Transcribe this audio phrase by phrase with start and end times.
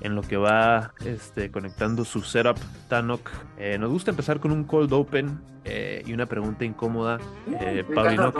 [0.00, 2.58] en lo que va este, conectando su setup
[2.88, 3.30] Tanok.
[3.56, 7.18] Eh, nos gusta empezar con un cold open eh, y una pregunta incómoda.
[7.58, 8.34] Eh, Paulino,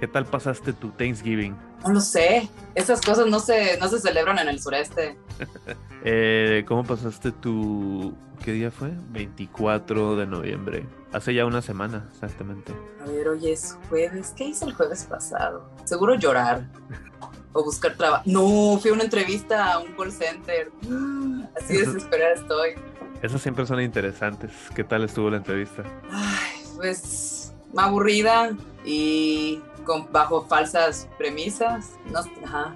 [0.00, 1.56] ¿qué, ¿qué tal pasaste tu Thanksgiving?
[1.84, 2.48] No lo sé.
[2.74, 5.16] Esas cosas no se, no se celebran en el sureste.
[6.02, 8.14] Eh, ¿Cómo pasaste tu...
[8.42, 8.90] ¿Qué día fue?
[9.10, 10.86] 24 de noviembre.
[11.12, 12.72] Hace ya una semana, exactamente.
[13.02, 14.32] A ver, hoy es jueves.
[14.34, 15.68] ¿Qué hice el jueves pasado?
[15.84, 16.66] Seguro llorar.
[17.52, 18.22] O buscar trabajo.
[18.24, 20.72] No, fui a una entrevista a un call center.
[21.60, 22.70] Así desesperada estoy.
[23.20, 24.52] Esas siempre son interesantes.
[24.74, 25.84] ¿Qué tal estuvo la entrevista?
[26.10, 28.56] Ay, pues aburrida
[28.86, 31.92] y con, bajo falsas premisas.
[32.06, 32.74] No, ajá.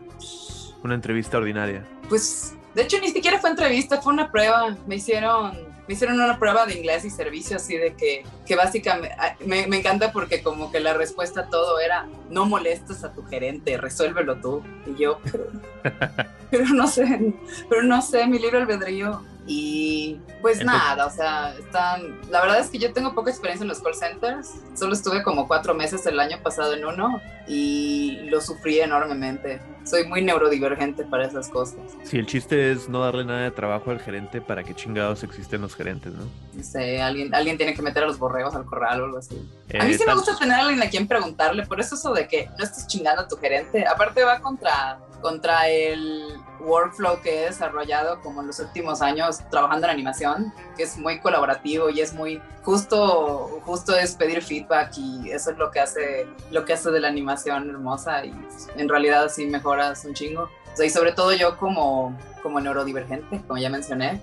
[0.82, 1.86] Una entrevista ordinaria.
[2.08, 4.76] Pues, de hecho, ni siquiera fue entrevista, fue una prueba.
[4.86, 5.52] Me hicieron,
[5.88, 9.66] me hicieron una prueba de inglés y servicio, así de que, que básicamente, ah, me,
[9.66, 13.76] me encanta porque como que la respuesta a todo era, no molestes a tu gerente,
[13.76, 14.62] resuélvelo tú.
[14.86, 15.46] Y yo, pero,
[16.50, 17.34] pero no sé,
[17.68, 19.22] pero no sé, mi libre albedrío.
[19.46, 23.62] Y pues Entonces- nada, o sea, están, la verdad es que yo tengo poca experiencia
[23.64, 28.20] en los call centers, solo estuve como cuatro meses el año pasado en uno y
[28.30, 29.60] lo sufrí enormemente.
[29.84, 31.76] Soy muy neurodivergente para esas cosas.
[32.04, 35.60] Si el chiste es no darle nada de trabajo al gerente, ¿para qué chingados existen
[35.60, 36.24] los gerentes, no?
[36.62, 39.34] Sé, alguien, alguien tiene que meter a los borregos al corral o algo así.
[39.78, 41.96] A mí Eh, sí me tal- gusta tener a alguien a quien preguntarle, por eso
[41.96, 43.86] eso de que no estés chingando a tu gerente.
[43.86, 46.32] Aparte va contra, contra el
[46.64, 51.20] workflow que he desarrollado como en los últimos años trabajando en animación, que es muy
[51.20, 56.26] colaborativo y es muy justo, justo es pedir feedback y eso es lo que hace,
[56.50, 58.34] lo que hace de la animación hermosa y
[58.76, 60.42] en realidad sí mejoras un chingo.
[60.72, 64.20] O sea, y sobre todo yo como, como neurodivergente, como ya mencioné,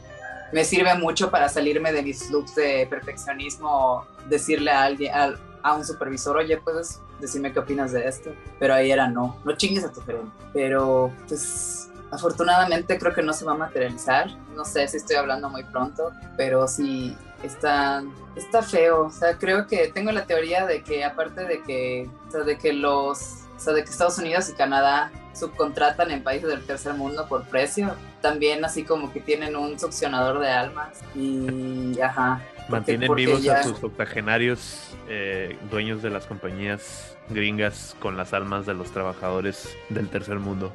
[0.52, 5.76] me sirve mucho para salirme de mis loops de perfeccionismo, decirle a alguien, a, a
[5.76, 9.86] un supervisor, oye, puedes decirme qué opinas de esto, pero ahí era no, no chingues
[9.86, 10.32] a tu gerente.
[10.54, 15.50] Pero pues afortunadamente creo que no se va a materializar, no sé si estoy hablando
[15.50, 18.04] muy pronto, pero sí está,
[18.36, 22.32] está feo, o sea, creo que tengo la teoría de que aparte de que, o
[22.32, 26.50] sea, de que los, o sea, de que Estados Unidos y Canadá subcontratan en países
[26.50, 32.00] del tercer mundo por precio, también así como que tienen un succionador de almas y
[32.02, 32.42] ajá.
[32.72, 38.34] Mantienen porque vivos ya- a sus octogenarios eh, dueños de las compañías gringas con las
[38.34, 40.74] almas de los trabajadores del tercer mundo.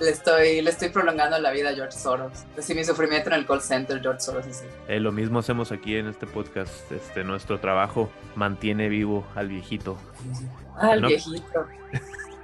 [0.00, 2.44] Le estoy, le estoy prolongando la vida a George Soros.
[2.58, 4.64] Así mi sufrimiento en el call center, George Soros así.
[4.88, 6.90] Eh, lo mismo hacemos aquí en este podcast.
[6.90, 9.96] Este, nuestro trabajo mantiene vivo al viejito.
[11.00, 11.06] No.
[11.08, 11.66] viejito.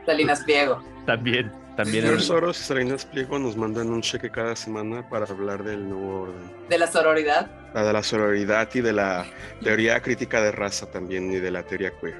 [0.05, 0.83] Salinas Pliego.
[1.07, 2.05] También, también.
[2.05, 5.89] George el- Soros y Salinas Pliego nos mandan un cheque cada semana para hablar del
[5.89, 6.53] nuevo orden.
[6.69, 7.51] De la sororidad.
[7.77, 9.27] La de la sororidad y de la
[9.63, 12.17] teoría crítica de raza también y de la teoría queer.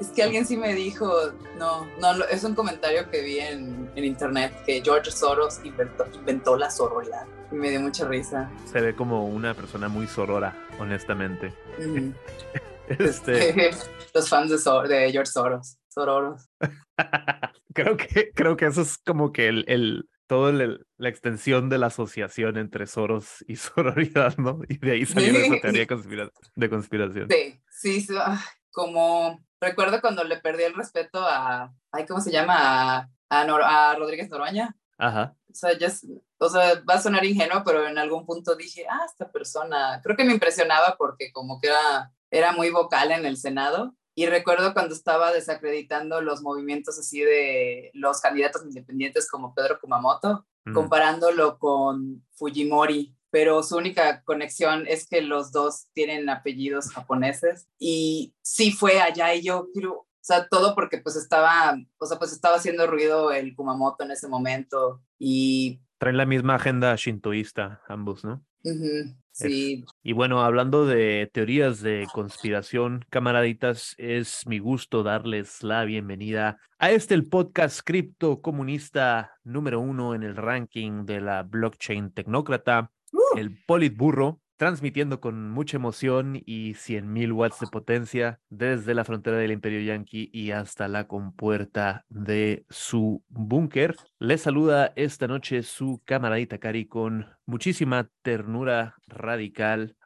[0.00, 1.12] Es que alguien sí me dijo,
[1.58, 6.56] no, no, es un comentario que vi en, en internet, que George Soros inventó, inventó
[6.56, 7.26] la sororidad.
[7.52, 8.50] Y me dio mucha risa.
[8.64, 11.52] se ve como una persona muy sorora, honestamente.
[11.78, 12.14] Ujú.
[12.88, 13.70] Este,
[14.14, 15.76] Los fans de, Sor- de George Soros.
[15.88, 16.48] Sororos.
[17.74, 21.76] creo que, creo que eso es como que el, el todo el- la extensión de
[21.78, 24.60] la asociación entre Soros y sororidad, ¿no?
[24.68, 27.28] Y de ahí salió esa teoría de, conspira- de conspiración.
[27.30, 32.32] Sí, sí, sí, ah, como recuerdo cuando le perdí el respeto a, ay, ¿cómo se
[32.32, 32.54] llama?
[32.58, 34.74] A, a, Nor- a Rodríguez Noroña.
[34.98, 35.34] Ajá.
[35.50, 36.06] O sea, ya es-
[36.38, 40.16] o sea, va a sonar ingenuo, pero en algún punto dije, ah, esta persona, creo
[40.16, 43.94] que me impresionaba porque como que era, era muy vocal en el Senado.
[44.14, 50.46] Y recuerdo cuando estaba desacreditando los movimientos así de los candidatos independientes como Pedro Kumamoto,
[50.64, 50.74] Mm.
[50.74, 58.34] comparándolo con Fujimori, pero su única conexión es que los dos tienen apellidos japoneses y
[58.42, 62.30] sí fue allá y yo quiero, o sea, todo porque pues estaba, o sea, pues
[62.32, 68.22] estaba haciendo ruido el Kumamoto en ese momento y Traen la misma agenda shintoísta ambos,
[68.24, 68.44] ¿no?
[68.64, 75.84] ujú, sí, Y bueno, hablando de teorías de conspiración, camaraditas, es mi gusto darles la
[75.84, 82.12] bienvenida a este el podcast cripto comunista número uno en el ranking de la blockchain
[82.12, 83.38] tecnócrata, Uh.
[83.38, 89.52] el Politburro, transmitiendo con mucha emoción y 100.000 watts de potencia desde la frontera del
[89.52, 93.96] Imperio Yankee y hasta la compuerta de su búnker.
[94.18, 99.96] Les saluda esta noche su camaradita Cari con muchísima ternura radical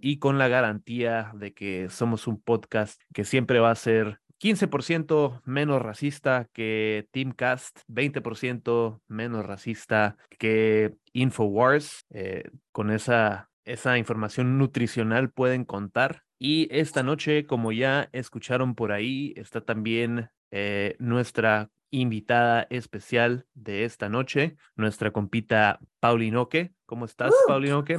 [0.00, 5.42] y con la garantía de que somos un podcast que siempre va a ser 15%
[5.44, 12.06] menos racista que Teamcast, 20% menos racista que Infowars.
[12.10, 16.22] Eh, con esa, esa información nutricional pueden contar.
[16.38, 23.84] Y esta noche, como ya escucharon por ahí, está también eh, nuestra invitada especial de
[23.84, 26.72] esta noche, nuestra compita Paulinoque.
[26.86, 27.48] ¿Cómo estás, Uh.
[27.48, 27.98] Paulinoque?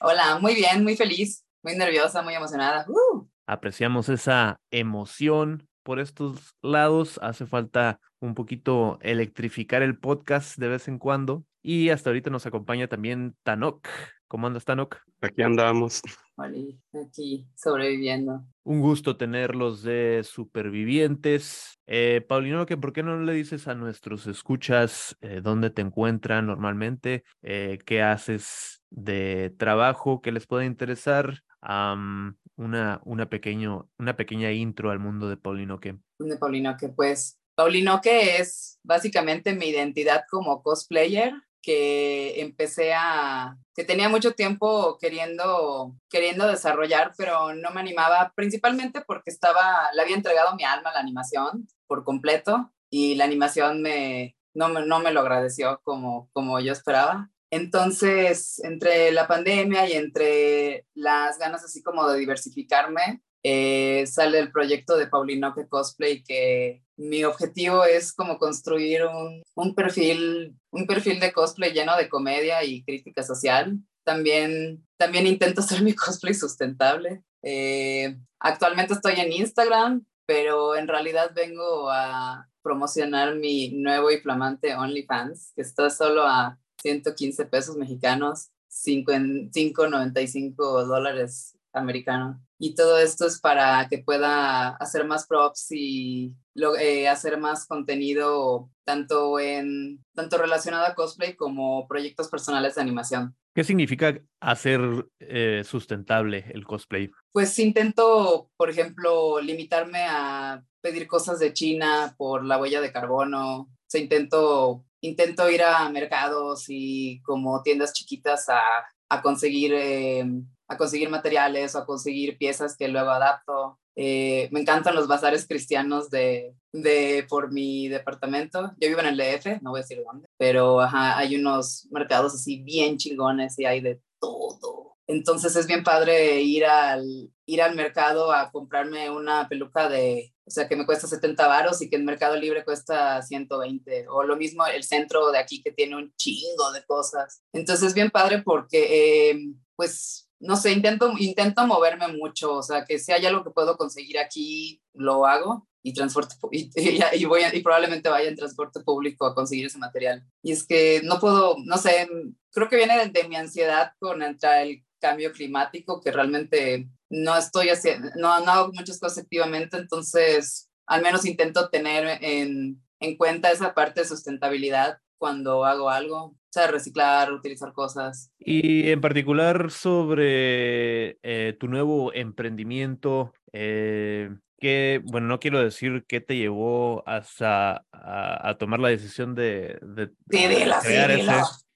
[0.00, 2.86] Hola, muy bien, muy feliz, muy nerviosa, muy emocionada.
[2.88, 7.18] Uh, Apreciamos esa emoción por estos lados.
[7.22, 11.44] Hace falta un poquito electrificar el podcast de vez en cuando.
[11.62, 13.88] Y hasta ahorita nos acompaña también Tanok.
[14.34, 14.96] ¿Cómo andas, Tanok?
[15.20, 16.02] Aquí andamos.
[16.34, 18.44] Oli, aquí sobreviviendo.
[18.64, 21.78] Un gusto tenerlos de supervivientes.
[21.86, 26.48] Eh, Paulino, que ¿por qué no le dices a nuestros escuchas eh, dónde te encuentran
[26.48, 27.22] normalmente?
[27.42, 31.44] Eh, ¿Qué haces de trabajo que les pueda interesar?
[31.62, 35.96] Una, una, pequeño, una pequeña intro al mundo de Paulino que.
[36.18, 43.56] De Paulino que pues, Paulino que es básicamente mi identidad como cosplayer que empecé a,
[43.74, 50.02] que tenía mucho tiempo queriendo, queriendo desarrollar, pero no me animaba, principalmente porque estaba, le
[50.02, 54.84] había entregado mi alma a la animación por completo y la animación me, no, me,
[54.84, 57.30] no me lo agradeció como, como yo esperaba.
[57.50, 64.52] Entonces, entre la pandemia y entre las ganas así como de diversificarme, eh, sale el
[64.52, 71.18] proyecto de Paulinoque Cosplay que mi objetivo es como construir un, un, perfil, un perfil
[71.20, 73.78] de cosplay lleno de comedia y crítica social.
[74.04, 77.22] También, también intento hacer mi cosplay sustentable.
[77.42, 84.74] Eh, actualmente estoy en Instagram, pero en realidad vengo a promocionar mi nuevo y flamante
[84.74, 92.36] OnlyFans, que está solo a 115 pesos mexicanos, 5,95 dólares americanos.
[92.58, 97.66] Y todo esto es para que pueda hacer más props y lo, eh, hacer más
[97.66, 103.36] contenido tanto, en, tanto relacionado a cosplay como proyectos personales de animación.
[103.54, 104.80] ¿Qué significa hacer
[105.20, 107.10] eh, sustentable el cosplay?
[107.32, 113.60] Pues intento, por ejemplo, limitarme a pedir cosas de China por la huella de carbono.
[113.60, 118.60] O sea, intento, intento ir a mercados y como tiendas chiquitas a,
[119.08, 119.72] a conseguir...
[119.74, 120.24] Eh,
[120.68, 123.78] a conseguir materiales o a conseguir piezas que luego adapto.
[123.96, 128.72] Eh, me encantan los bazares cristianos de, de, por mi departamento.
[128.80, 132.62] Yo vivo en el DF, no voy a decir dónde, pero hay unos mercados así
[132.62, 134.96] bien chingones y hay de todo.
[135.06, 140.50] Entonces es bien padre ir al, ir al mercado a comprarme una peluca de, o
[140.50, 144.06] sea, que me cuesta 70 varos y que en Mercado Libre cuesta 120.
[144.08, 147.42] O lo mismo el centro de aquí que tiene un chingo de cosas.
[147.52, 149.38] Entonces es bien padre porque, eh,
[149.76, 153.76] pues, no sé, intento, intento moverme mucho, o sea, que si hay algo que puedo
[153.76, 159.34] conseguir aquí, lo hago y transporte y, voy y probablemente vaya en transporte público a
[159.34, 160.22] conseguir ese material.
[160.42, 162.08] Y es que no puedo, no sé,
[162.50, 168.10] creo que viene de, mi ansiedad contra el cambio climático, que realmente no estoy haciendo,
[168.16, 173.72] no, no hago muchas cosas activamente, entonces al menos intento tener en, en cuenta esa
[173.74, 178.30] parte de sustentabilidad cuando hago algo, o sea, reciclar, utilizar cosas.
[178.38, 184.28] Y en particular sobre eh, tu nuevo emprendimiento, eh,
[184.60, 189.78] que, bueno, no quiero decir qué te llevó hasta a, a tomar la decisión de,
[189.80, 191.32] de, sí, de la, crear sí, ese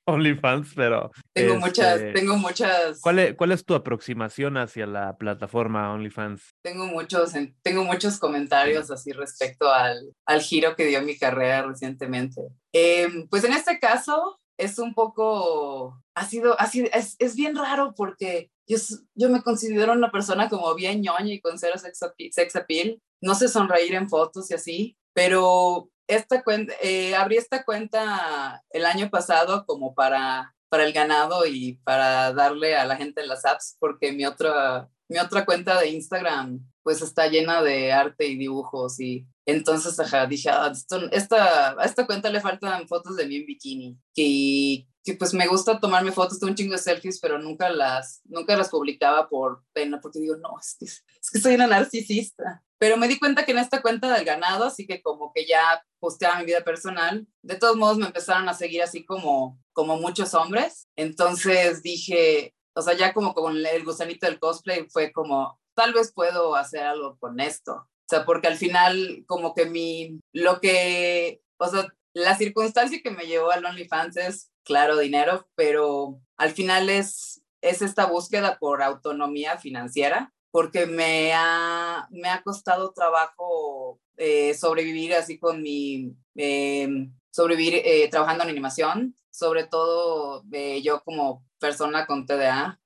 [0.09, 1.11] OnlyFans, pero...
[1.35, 3.01] Tengo este, muchas, tengo muchas...
[3.01, 6.55] ¿cuál es, ¿Cuál es tu aproximación hacia la plataforma OnlyFans?
[6.63, 12.41] Tengo muchos, tengo muchos comentarios así respecto al, al giro que dio mi carrera recientemente.
[12.73, 17.55] Eh, pues en este caso es un poco, ha sido, ha sido es, es bien
[17.55, 18.77] raro porque yo,
[19.15, 23.01] yo me considero una persona como bien ñoña y con cero sex appeal, sex appeal.
[23.21, 28.87] No sé sonreír en fotos y así, pero esta cuenta, eh, abrí esta cuenta el
[28.87, 33.77] año pasado como para, para el ganado y para darle a la gente las apps,
[33.79, 38.99] porque mi otra, mi otra cuenta de Instagram pues está llena de arte y dibujos
[38.99, 43.37] y entonces ajá, dije, ah, esto, esta, a esta cuenta le faltan fotos de mí
[43.37, 47.39] en bikini, que, que pues me gusta tomarme fotos de un chingo de selfies, pero
[47.39, 51.55] nunca las, nunca las publicaba por pena, porque digo, no, es que, es que soy
[51.55, 52.63] una narcisista.
[52.79, 55.83] Pero me di cuenta que en esta cuenta del ganado, así que como que ya
[55.99, 60.35] posteaba mi vida personal, de todos modos me empezaron a seguir así como, como muchos
[60.35, 60.87] hombres.
[60.95, 66.13] Entonces dije, o sea, ya como con el gusanito del cosplay fue como, tal vez
[66.13, 67.73] puedo hacer algo con esto.
[67.73, 73.11] O sea, porque al final como que mi, lo que, o sea, la circunstancia que
[73.11, 78.83] me llevó al OnlyFans es, claro, dinero, pero al final es, es esta búsqueda por
[78.83, 87.15] autonomía financiera porque me ha, me ha costado trabajo eh, sobrevivir así con mi, em,
[87.31, 92.79] sobrevivir eh, trabajando en animación, sobre todo eh, yo como persona con TDA.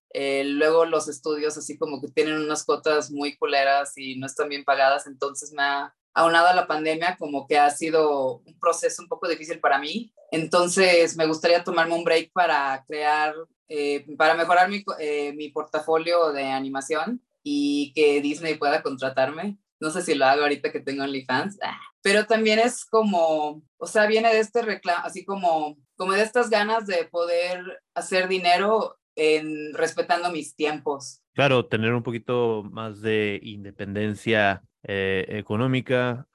[0.45, 4.65] luego los estudios así como que tienen unas cuotas muy culeras y no están bien
[4.65, 9.09] pagadas, entonces me ha aunado a la pandemia como que ha sido un proceso un
[9.09, 10.13] poco difícil para mí.
[10.31, 13.35] Entonces me gustaría tomarme un break para crear,
[14.17, 14.85] para mejorar mi,
[15.35, 19.59] mi portafolio de animación y que Disney pueda contratarme.
[19.81, 23.87] No sé si lo hago ahorita que tengo OnlyFans, ah, pero también es como, o
[23.87, 28.97] sea, viene de este reclamo, así como, como de estas ganas de poder hacer dinero
[29.17, 31.21] en respetando mis tiempos.
[31.35, 36.27] Claro, tener un poquito más de independencia eh, económica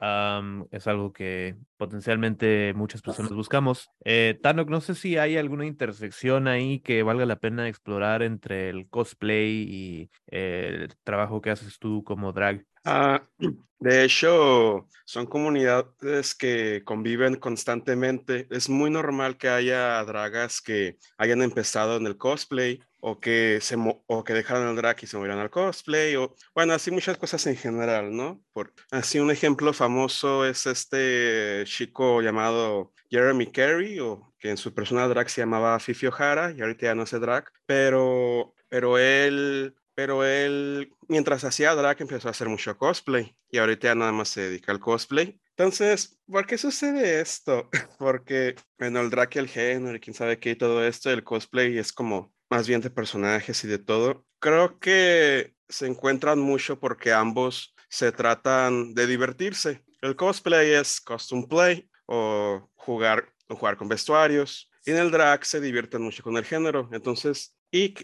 [0.72, 3.89] es algo que potencialmente muchas personas buscamos.
[4.06, 8.70] Eh, Tanok, no sé si hay alguna intersección ahí que valga la pena explorar entre
[8.70, 12.66] el cosplay y el trabajo que haces tú como drag.
[12.84, 13.24] Ah,
[13.79, 18.48] de hecho, son comunidades que conviven constantemente.
[18.50, 23.75] Es muy normal que haya dragas que hayan empezado en el cosplay o que, se
[24.07, 27.46] o que dejaron el drag y se movieron al cosplay, o bueno, así muchas cosas
[27.48, 28.41] en general, ¿no?
[28.53, 34.74] Por, así un ejemplo famoso es este chico llamado Jeremy Carey, o que en su
[34.74, 39.75] persona drag se llamaba Fifi O'Hara, y ahorita ya no hace drag, pero, pero él
[39.98, 44.30] pero él, mientras hacía drag, empezó a hacer mucho cosplay y ahorita ya nada más
[44.30, 45.42] se dedica al cosplay.
[45.50, 47.68] Entonces, ¿por qué sucede esto?
[47.98, 51.24] Porque, en el drag y el género y quién sabe qué y todo esto, el
[51.24, 54.24] cosplay es como más bien de personajes y de todo.
[54.38, 59.84] Creo que se encuentran mucho porque ambos se tratan de divertirse.
[60.01, 64.70] El cosplay es costume play o jugar, o jugar con vestuarios.
[64.86, 66.88] Y en el drag se divierten mucho con el género.
[66.94, 67.96] Entonces, y,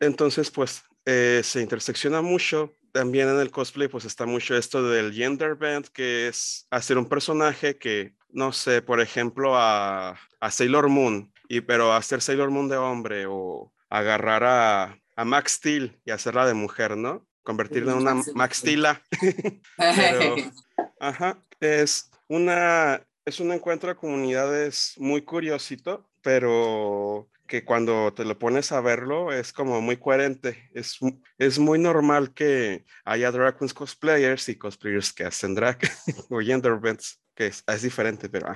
[0.00, 2.74] entonces pues eh, se intersecciona mucho.
[2.92, 7.08] También en el cosplay pues está mucho esto del gender band, que es hacer un
[7.08, 12.68] personaje que, no sé, por ejemplo, a, a Sailor Moon, y, pero hacer Sailor Moon
[12.68, 17.26] de hombre o agarrar a, a Max Steel y hacerla de mujer, ¿no?
[17.42, 19.02] Convertirla en una Max Steela.
[21.00, 28.38] ajá, es una, es un encuentro de comunidades muy curiosito, pero que cuando te lo
[28.38, 30.70] pones a verlo es como muy coherente.
[30.74, 30.98] Es,
[31.38, 35.78] es muy normal que haya drag queens cosplayers y cosplayers que hacen drag
[36.30, 38.52] o gender events, que es, es diferente, pero...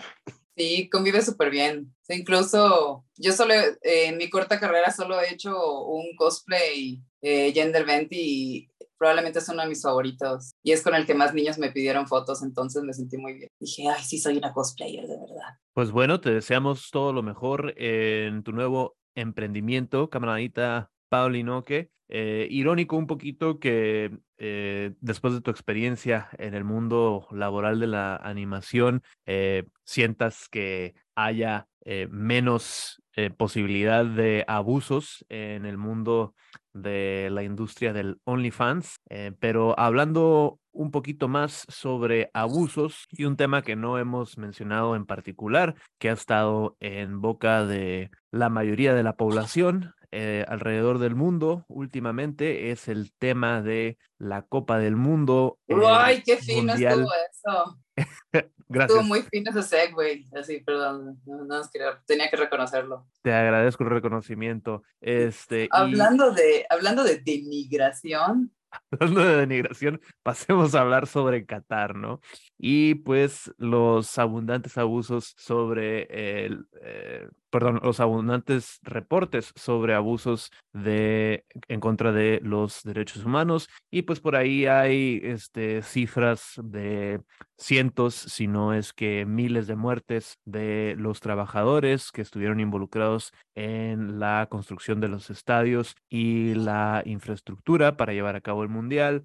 [0.54, 1.94] Sí, convive súper bien.
[2.08, 7.82] incluso yo solo, eh, en mi corta carrera solo he hecho un cosplay eh, gender
[7.82, 8.68] event y
[9.02, 10.52] probablemente es uno de mis favoritos.
[10.62, 13.48] Y es con el que más niños me pidieron fotos, entonces me sentí muy bien.
[13.58, 15.58] Dije, ay, sí, soy una cosplayer, de verdad.
[15.74, 21.90] Pues bueno, te deseamos todo lo mejor en tu nuevo emprendimiento, camaradita Paulinoque.
[22.08, 27.88] Eh, irónico un poquito que eh, después de tu experiencia en el mundo laboral de
[27.88, 31.66] la animación, eh, sientas que haya
[32.08, 33.02] menos
[33.36, 36.36] posibilidad de abusos en el mundo
[36.74, 38.96] de la industria del OnlyFans.
[39.40, 45.04] pero hablando un poquito más sobre abusos y un tema que no hemos mencionado en
[45.04, 51.14] particular, que ha estado en boca de la mayoría de la población eh, alrededor del
[51.14, 55.58] mundo últimamente es el tema de la Copa del Mundo.
[55.88, 57.78] ¡Ay, qué fino estuvo eso!
[58.72, 58.98] Gracias.
[58.98, 61.60] Estuvo muy fino ese segue, así, perdón, no,
[62.06, 63.06] tenía que reconocerlo.
[63.22, 64.82] Te agradezco el reconocimiento.
[65.00, 68.50] Este, hablando, de, hablando de denigración,
[68.90, 72.20] hablando de denigración, pasemos a hablar sobre Qatar, ¿no?
[72.58, 81.44] Y pues los abundantes abusos sobre el, eh, perdón, los abundantes reportes sobre abusos de
[81.68, 87.20] en contra de los derechos humanos y pues por ahí hay este cifras de
[87.58, 94.18] cientos, si no es que miles de muertes de los trabajadores que estuvieron involucrados en
[94.18, 99.24] la construcción de los estadios y la infraestructura para llevar a cabo el mundial.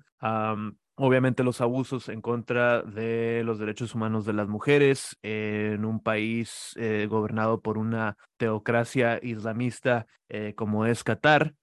[0.99, 6.73] Obviamente los abusos en contra de los derechos humanos de las mujeres en un país
[6.75, 11.53] eh, gobernado por una teocracia islamista eh, como es Qatar,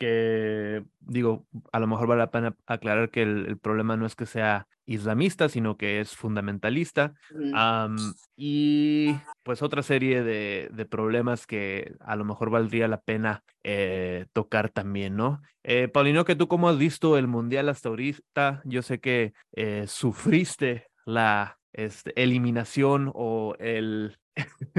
[0.00, 4.24] que digo, a lo mejor vale la pena aclarar que el, problema no es que
[4.24, 7.12] sea islamista, sino que es fundamentalista.
[8.34, 14.24] y pues otra serie de, de, problemas que a lo mejor valdría la pena eh,
[14.32, 15.42] tocar también, ¿no?
[15.62, 19.84] Eh, Paulino, que tú cómo has visto el Mundial hasta ahorita, yo sé que eh,
[19.86, 24.16] sufriste la este, eliminación o el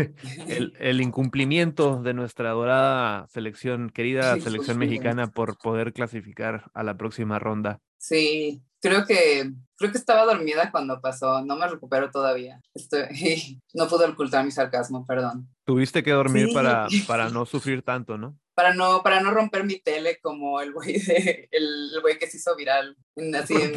[0.48, 6.98] el, el incumplimiento de nuestra dorada selección, querida selección mexicana por poder clasificar a la
[6.98, 7.80] próxima ronda.
[7.98, 12.62] Sí, creo que creo que estaba dormida cuando pasó, no me recupero todavía.
[12.74, 13.04] Estoy,
[13.74, 15.48] no pude ocultar mi sarcasmo, perdón.
[15.66, 16.54] Tuviste que dormir Sí.
[16.54, 18.38] para, para no sufrir tanto, ¿no?
[18.54, 22.28] Para no, para no romper mi tele como el güey de, el, el güey que
[22.28, 22.96] se hizo viral.
[23.40, 23.74] Así en.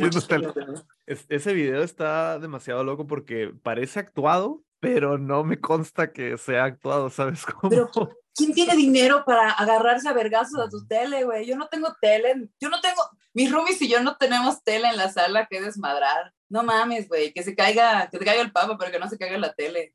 [1.07, 6.65] Es- ese video está demasiado loco porque parece actuado, pero no me consta que sea
[6.65, 7.71] actuado, ¿sabes cómo?
[7.71, 7.91] Pero-
[8.37, 11.47] ¿Quién tiene dinero para agarrarse a vergazos a tu tele, güey?
[11.47, 13.01] Yo no tengo tele, yo no tengo,
[13.33, 16.33] mis roomies y yo no tenemos tele en la sala que desmadrar.
[16.49, 19.19] No mames, güey, que se caiga, que se caiga el papa, pero que no se
[19.19, 19.95] caiga la tele.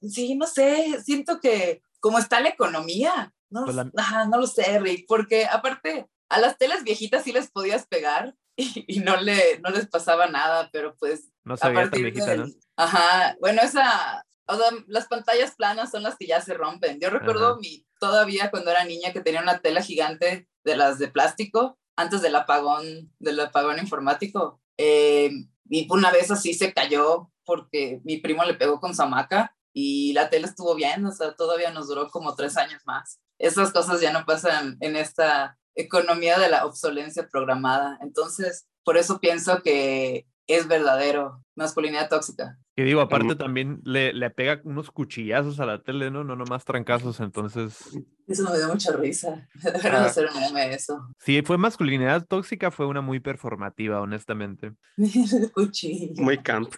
[0.00, 4.46] Sí, no sé, siento que como está la economía, no, Pues la- ajá, no lo
[4.46, 9.16] sé, Rick, porque aparte a las teles viejitas sí les podías pegar y, y no,
[9.16, 12.42] le, no les pasaba nada, pero pues No se a veía tan viejita, ¿no?
[12.44, 16.98] del- Ajá, bueno, esa, o sea, las pantallas planas son las que ya se rompen.
[17.00, 17.58] Yo recuerdo Ajá.
[17.60, 22.22] mi, todavía cuando era niña que tenía una tela gigante de las de plástico antes
[22.22, 24.60] del apagón, del apagón informático.
[24.78, 25.30] Eh,
[25.68, 30.12] y una vez así se cayó porque mi primo le pegó con su hamaca y
[30.12, 33.20] la tela estuvo bien, o sea, todavía nos duró como tres años más.
[33.38, 37.98] Esas cosas ya no pasan en esta economía de la obsolencia programada.
[38.02, 42.58] Entonces, por eso pienso que es verdadero masculinidad tóxica.
[42.74, 46.24] Que digo, aparte también le, le pega unos cuchillazos a la tele, ¿no?
[46.24, 49.46] No nomás trancazos, ences Eso me dio mucha risa.
[49.62, 50.06] Deberían Ah.
[50.06, 51.06] hacer un meme de eso.
[51.18, 54.72] si fue masculinidad tóxica, fue una muy performativa, honestamente.
[55.54, 56.22] Cuchillo.
[56.22, 56.72] Muy camp,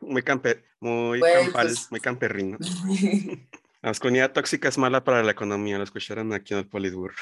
[0.00, 2.58] muy camper, muy Pues, campal, pues- muy camperrino.
[3.80, 7.14] La masculinidad tóxica es mala para la economía, lo escucharon aquí en el Politbur.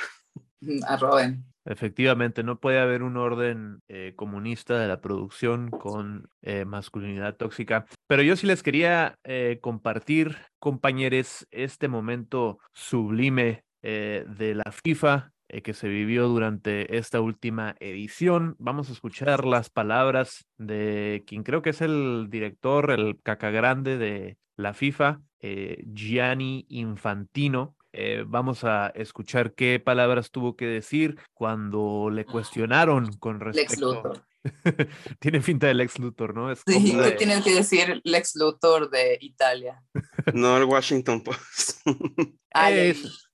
[0.88, 1.44] Arroben.
[1.66, 7.86] Efectivamente, no puede haber un orden eh, comunista de la producción con eh, masculinidad tóxica.
[8.06, 15.32] Pero yo sí les quería eh, compartir, compañeros, este momento sublime eh, de la FIFA
[15.62, 18.56] que se vivió durante esta última edición.
[18.58, 23.96] Vamos a escuchar las palabras de quien creo que es el director, el caca grande
[23.96, 27.76] de la FIFA, Gianni Infantino.
[27.98, 33.94] Eh, vamos a escuchar qué palabras tuvo que decir cuando le cuestionaron con Lex respecto.
[33.94, 34.22] Luthor.
[35.18, 36.52] Tiene finta de Lex Luthor, ¿no?
[36.52, 39.82] Es Sí, como ¿qué de- tienen que decir Lex Luthor de Italia?
[40.34, 41.80] No el Washington Post.
[42.58, 43.28] Ah, Es-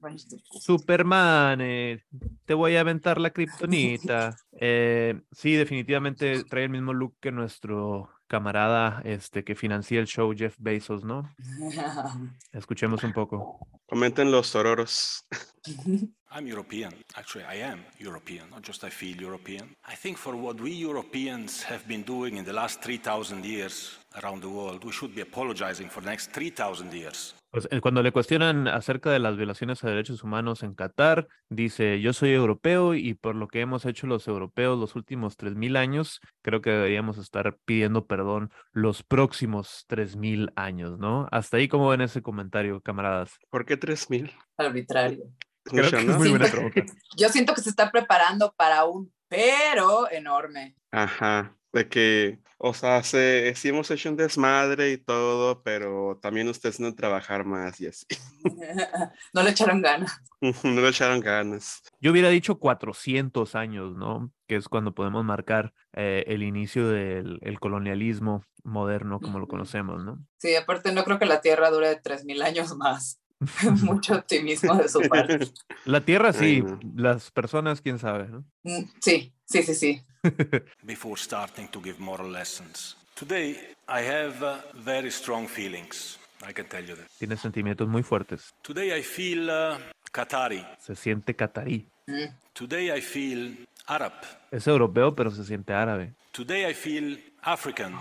[0.61, 2.03] Superman, eh,
[2.45, 4.37] te voy a aventar la kriptonita.
[4.65, 10.33] Eh, sí, definitivamente trae el mismo look que nuestro camarada este, que financia el show,
[10.35, 11.31] Jeff Bezos, ¿no?
[12.53, 13.59] Escuchemos un poco.
[13.85, 15.27] Comenten los tororos.
[16.35, 16.95] I'm European.
[17.14, 19.77] Actually, I am European, not just I feel European.
[19.87, 24.40] I think for what we Europeans have been doing in the last 3,000 years around
[24.40, 27.35] the world, we should be apologizing for the next 3,000 years.
[27.51, 32.01] Pues, eh, cuando le cuestionan acerca de las violaciones a derechos humanos en Qatar, dice,
[32.01, 36.23] yo soy europeo y por lo que hemos hecho los europeos los últimos 3.000 años,
[36.40, 41.29] creo que deberíamos estar pidiendo perdón los próximos 3.000 años, ¿no?
[41.31, 43.38] Hasta ahí, ¿cómo ven ese comentario, camaradas?
[43.51, 44.33] ¿Por qué 3000?
[44.57, 45.25] Arbitrario.
[45.64, 46.18] Creo Mucho, que es ¿no?
[46.18, 46.92] muy buena Siento- pregunta.
[47.16, 50.77] Yo siento que se está preparando para un pero enorme.
[50.90, 56.48] Ajá, de que, o sea, se, sí hemos hecho un desmadre y todo, pero también
[56.48, 58.05] ustedes no trabajar más y así.
[59.33, 60.20] no le echaron ganas.
[60.40, 61.83] no le echaron ganas.
[62.01, 64.31] Yo hubiera dicho 400 años, ¿no?
[64.46, 70.05] Que es cuando podemos marcar eh, el inicio del el colonialismo moderno como lo conocemos,
[70.05, 70.18] ¿no?
[70.38, 73.18] Sí, aparte no creo que la Tierra dure 3.000 años más.
[73.83, 75.39] Mucho optimismo de su parte.
[75.85, 76.79] La Tierra Ay, sí, no.
[76.97, 78.45] las personas, quién sabe, ¿no?
[78.63, 80.03] Mm, Sí, sí, sí, sí.
[80.83, 82.97] Before starting to give moral lessons.
[83.15, 83.57] Today,
[83.89, 86.19] I have uh, very strong feelings.
[86.49, 87.07] I can tell you that.
[87.19, 88.53] Tiene sentimientos muy fuertes.
[88.63, 89.77] Today, I feel uh,
[90.11, 90.65] Qatari.
[90.81, 91.87] Se siente catarí.
[92.07, 92.35] Mm.
[92.53, 94.13] Today, I feel Arab.
[94.51, 96.15] Es europeo, pero se siente árabe.
[96.33, 97.95] Today, I feel African.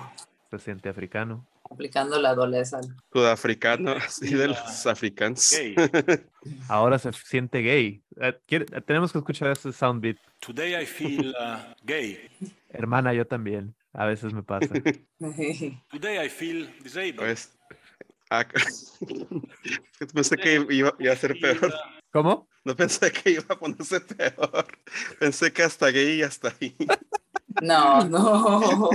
[0.49, 1.45] Se siente africano.
[1.71, 2.89] Aplicando la adolescente.
[3.13, 5.49] Sudafricano, así de los africanos.
[5.51, 5.75] Gay.
[6.67, 8.03] Ahora se siente gay.
[8.19, 8.37] Eh,
[8.85, 10.17] tenemos que escuchar ese soundbeat.
[10.39, 12.19] Today, I feel uh, gay.
[12.69, 13.73] Hermana, yo también.
[13.93, 14.73] A veces me pasa.
[15.91, 17.17] Today, I feel disabled.
[17.17, 17.57] Pues,
[18.29, 18.45] ah,
[20.13, 21.73] pensé que iba, iba a ser peor.
[22.11, 22.47] ¿Cómo?
[22.63, 24.65] No pensé que iba a ponerse peor.
[25.19, 26.75] Pensé que hasta gay y hasta ahí.
[27.61, 28.89] No, no.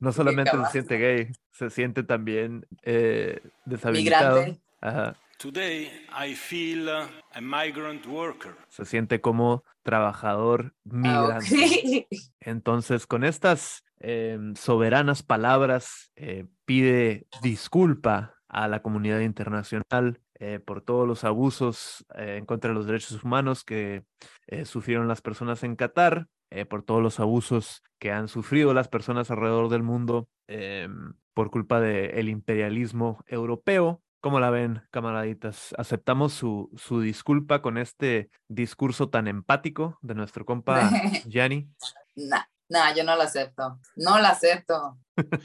[0.00, 4.40] No solamente se siente gay, se siente también eh, deshabilitado.
[4.40, 4.60] Migrante.
[4.80, 5.16] Ajá.
[5.38, 8.56] Today, I feel a migrant worker.
[8.68, 12.06] Se siente como trabajador Ah, migrante.
[12.10, 12.18] ok.
[12.40, 20.82] Entonces, con estas em, soberanas palabras, eh, pide disculpa a la comunidad internacional eh, por
[20.82, 24.02] todos los abusos eh, en contra de los derechos humanos que
[24.48, 26.26] eh, sufrieron las personas en Qatar,
[26.68, 30.28] por todos los abusos que han sufrido las personas alrededor del mundo
[31.32, 34.02] por culpa del imperialismo europeo.
[34.20, 35.74] ¿Cómo la ven, camaraditas?
[35.78, 40.90] ¿Aceptamos su, su disculpa con este discurso tan empático de nuestro compa
[41.26, 41.70] Gianni?
[42.16, 42.42] Nah.
[42.72, 43.78] No, yo no la acepto.
[43.96, 44.98] No la acepto.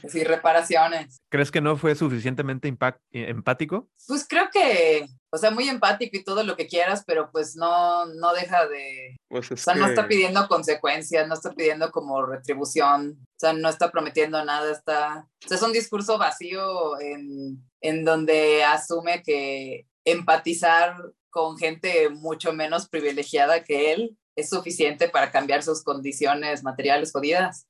[0.08, 1.18] Sin reparaciones.
[1.30, 2.74] ¿Crees que no fue suficientemente eh,
[3.12, 3.88] empático?
[4.06, 8.06] Pues creo que, o sea, muy empático y todo lo que quieras, pero pues no,
[8.06, 9.16] no deja de...
[9.28, 13.68] Pues o sea, no está pidiendo consecuencias, no está pidiendo como retribución, o sea, no
[13.68, 15.26] está prometiendo nada, está...
[15.44, 20.96] O sea, es un discurso vacío en, en donde asume que empatizar
[21.30, 27.66] con gente mucho menos privilegiada que él es suficiente para cambiar sus condiciones materiales jodidas.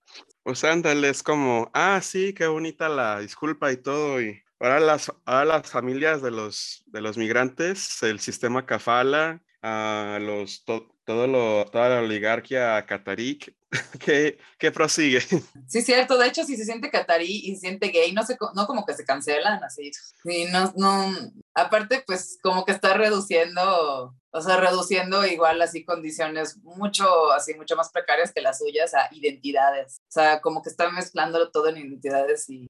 [0.49, 4.23] Pues ándale, es como, ah, sí, qué bonita la disculpa y todo.
[4.23, 10.65] Y ahora las, las familias de los, de los migrantes, el sistema Kafala, a los,
[10.65, 13.39] todo lo, toda la oligarquía catarí
[14.05, 15.21] que, que prosigue.
[15.69, 16.17] Sí, cierto.
[16.17, 18.95] De hecho, si se siente catarí y se siente gay, no, se, no como que
[18.95, 19.91] se cancelan así.
[20.25, 21.15] Y no, no,
[21.55, 27.77] aparte, pues como que está reduciendo, o sea, reduciendo igual así condiciones mucho, así mucho
[27.77, 29.99] más precarias que las suyas a identidades.
[30.01, 32.67] O sea, como que está mezclándolo todo en identidades y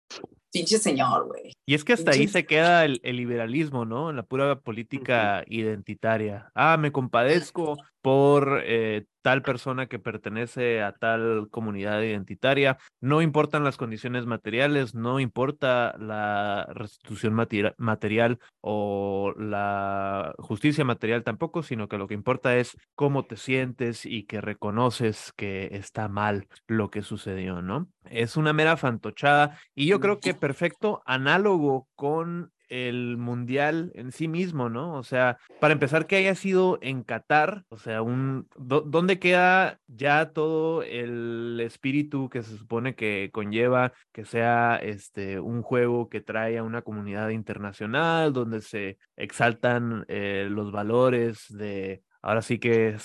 [0.52, 1.52] pinche señor, güey.
[1.66, 4.10] Y es que hasta ahí se queda el, el, liberalismo, ¿no?
[4.10, 6.50] En la pura política identitaria.
[6.54, 12.78] Ah, me compadezco por eh, tal persona que pertenece a tal comunidad identitaria.
[13.00, 21.62] No importan las condiciones materiales, no importa la restitución material o la justicia material tampoco,
[21.62, 26.48] sino que lo que importa es cómo te sientes y que reconoces que está mal
[26.66, 27.88] lo que sucedió, ¿no?
[28.04, 34.28] Es una mera fantochada y yo creo que perfecto análogo con el mundial en sí
[34.28, 34.94] mismo, ¿no?
[34.94, 40.30] O sea, para empezar que haya sido en Qatar, o sea, un ¿dónde queda ya
[40.32, 46.58] todo el espíritu que se supone que conlleva que sea este un juego que trae
[46.58, 52.96] a una comunidad internacional donde se exaltan eh, los valores de ahora sí que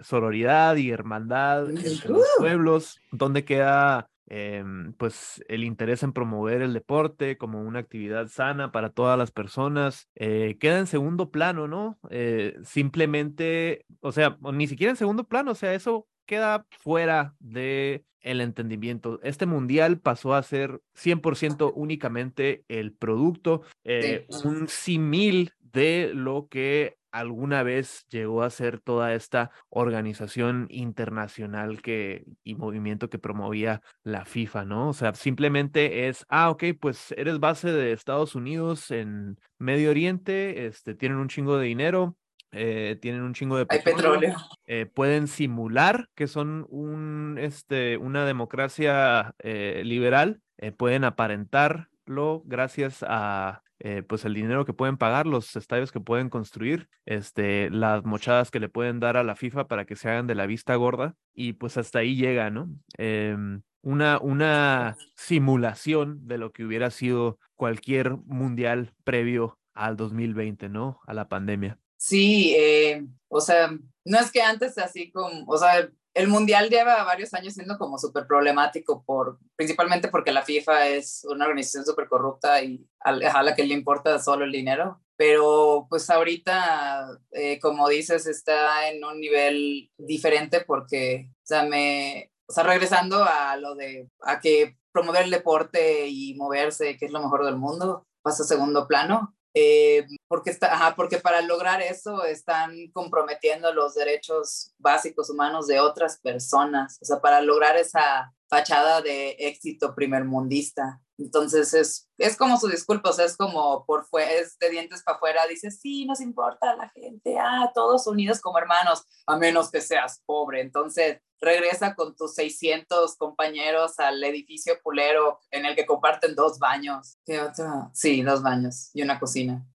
[0.00, 6.72] sororidad y hermandad entre los pueblos, ¿dónde queda Em, pues el interés en promover el
[6.72, 11.98] deporte como una actividad sana para todas las personas eh, queda en segundo plano, ¿no?
[12.10, 18.04] Eh, simplemente, o sea, ni siquiera en segundo plano, o sea, eso queda fuera de
[18.20, 19.20] el entendimiento.
[19.22, 26.98] Este mundial pasó a ser 100% únicamente el producto, eh, un simil de lo que
[27.12, 34.24] alguna vez llegó a ser toda esta organización internacional que, y movimiento que promovía la
[34.24, 34.88] FIFA, ¿no?
[34.88, 40.66] O sea, simplemente es, ah, ok, pues eres base de Estados Unidos en Medio Oriente,
[40.66, 42.16] este, tienen un chingo de dinero,
[42.50, 49.34] eh, tienen un chingo de petróleo, eh, pueden simular que son un, este, una democracia
[49.38, 50.40] eh, liberal,
[50.76, 56.30] pueden aparentarlo gracias a eh, pues el dinero que pueden pagar, los estadios que pueden
[56.30, 60.28] construir, este, las mochadas que le pueden dar a la FIFA para que se hagan
[60.28, 62.68] de la vista gorda y pues hasta ahí llega, ¿no?
[62.96, 71.00] Em, una, una simulación de lo que hubiera sido cualquier mundial previo al 2020, ¿no?
[71.04, 71.80] A la pandemia.
[71.96, 77.04] Sí, eh, o sea, no es que antes así como, o sea, el mundial lleva
[77.04, 82.08] varios años siendo como súper problemático, por, principalmente porque la FIFA es una organización súper
[82.08, 85.00] corrupta y a, la que le importa solo el dinero.
[85.16, 92.32] Pero pues ahorita, eh, como dices, está en un nivel diferente porque, o sea, me,
[92.48, 97.12] o sea, regresando a lo de, a que promover el deporte y moverse, que es
[97.12, 99.34] lo mejor del mundo, pasa a segundo plano.
[99.54, 106.20] Eh, porque, está, porque para lograr eso están comprometiendo los derechos básicos humanos de otras
[106.22, 111.02] personas, o sea, para lograr esa fachada de éxito primermundista.
[111.18, 115.16] Entonces es, es como su disculpa, o sea, es como por es de dientes para
[115.16, 119.82] afuera, dice, sí, nos importa la gente, ah, todos unidos como hermanos, a menos que
[119.82, 120.62] seas pobre.
[120.62, 127.18] Entonces regresa con tus 600 compañeros al edificio pulero en el que comparten dos baños.
[127.26, 127.90] ¿Qué otro?
[127.92, 129.66] Sí, dos baños y una cocina.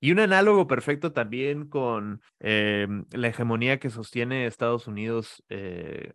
[0.00, 6.12] Y un análogo perfecto también con eh, la hegemonía que sostiene Estados Unidos eh,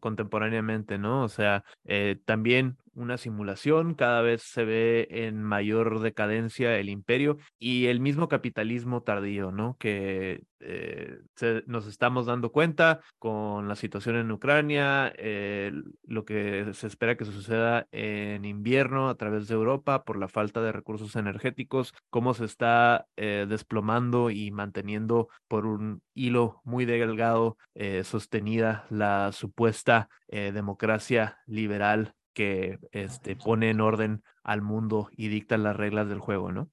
[0.00, 1.22] contemporáneamente, ¿no?
[1.24, 7.38] O sea, eh, también una simulación, cada vez se ve en mayor decadencia el imperio
[7.58, 9.76] y el mismo capitalismo tardío, ¿no?
[9.78, 11.18] Que eh,
[11.66, 15.72] nos estamos dando cuenta con la situación en Ucrania, eh,
[16.04, 20.62] lo que se espera que suceda en invierno a través de Europa por la falta
[20.62, 27.58] de recursos energéticos, cómo se está eh, desplomando y manteniendo por un hilo muy delgado
[28.04, 35.76] sostenida la supuesta democracia liberal que este, pone en orden al mundo y dicta las
[35.76, 36.70] reglas del juego, ¿no?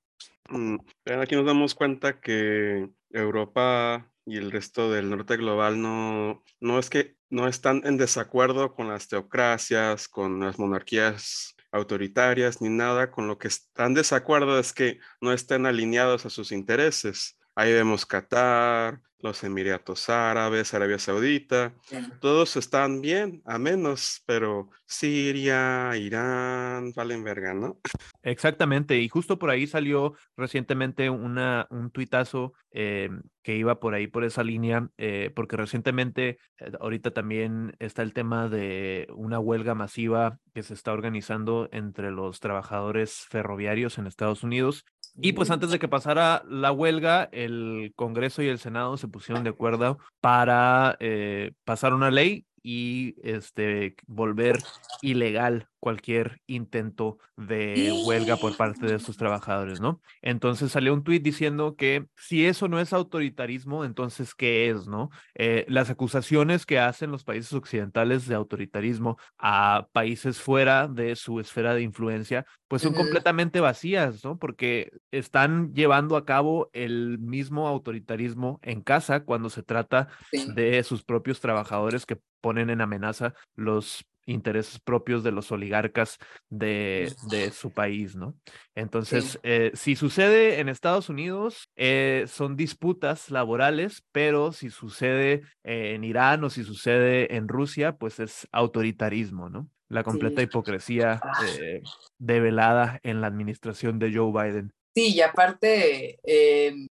[0.50, 0.78] Mm,
[1.20, 6.90] aquí nos damos cuenta que Europa y el resto del norte global no, no es
[6.90, 13.28] que no están en desacuerdo con las teocracias, con las monarquías autoritarias, ni nada, con
[13.28, 17.38] lo que están en desacuerdo es que no estén alineados a sus intereses.
[17.62, 21.76] Ahí vemos Qatar, los Emiratos Árabes, Arabia Saudita,
[22.20, 27.80] todos están bien, a menos, pero Siria, Irán, valen verga, ¿no?
[28.24, 33.12] Exactamente, y justo por ahí salió recientemente una, un tuitazo eh,
[33.44, 38.14] que iba por ahí, por esa línea, eh, porque recientemente, eh, ahorita también está el
[38.14, 44.42] tema de una huelga masiva que se está organizando entre los trabajadores ferroviarios en Estados
[44.42, 44.84] Unidos
[45.16, 49.44] y pues antes de que pasara la huelga, el Congreso y el Senado se pusieron
[49.44, 54.60] de acuerdo para eh, pasar una ley y este, volver
[55.02, 60.00] ilegal cualquier intento de huelga por parte de estos trabajadores, ¿no?
[60.22, 65.10] Entonces salió un tuit diciendo que si eso no es autoritarismo, entonces ¿qué es, no?
[65.34, 71.40] Eh, las acusaciones que hacen los países occidentales de autoritarismo a países fuera de su
[71.40, 74.40] esfera de influencia, pues son completamente vacías, ¿no?
[74.40, 81.04] Porque están llevando a cabo el mismo autoritarismo en casa cuando se trata de sus
[81.04, 86.18] propios trabajadores que ponen en amenaza los intereses propios de los oligarcas
[86.50, 88.38] de, de su país, ¿no?
[88.74, 96.06] Entonces, eh, si sucede en Estados Unidos, eh, son disputas laborales, pero si sucede en
[96.06, 99.70] Irán o si sucede en Rusia, pues es autoritarismo, ¿no?
[99.92, 101.46] La completa hipocresía ah.
[101.60, 101.82] eh,
[102.18, 104.74] develada en la administración de Joe Biden.
[104.94, 106.20] Sí, y aparte,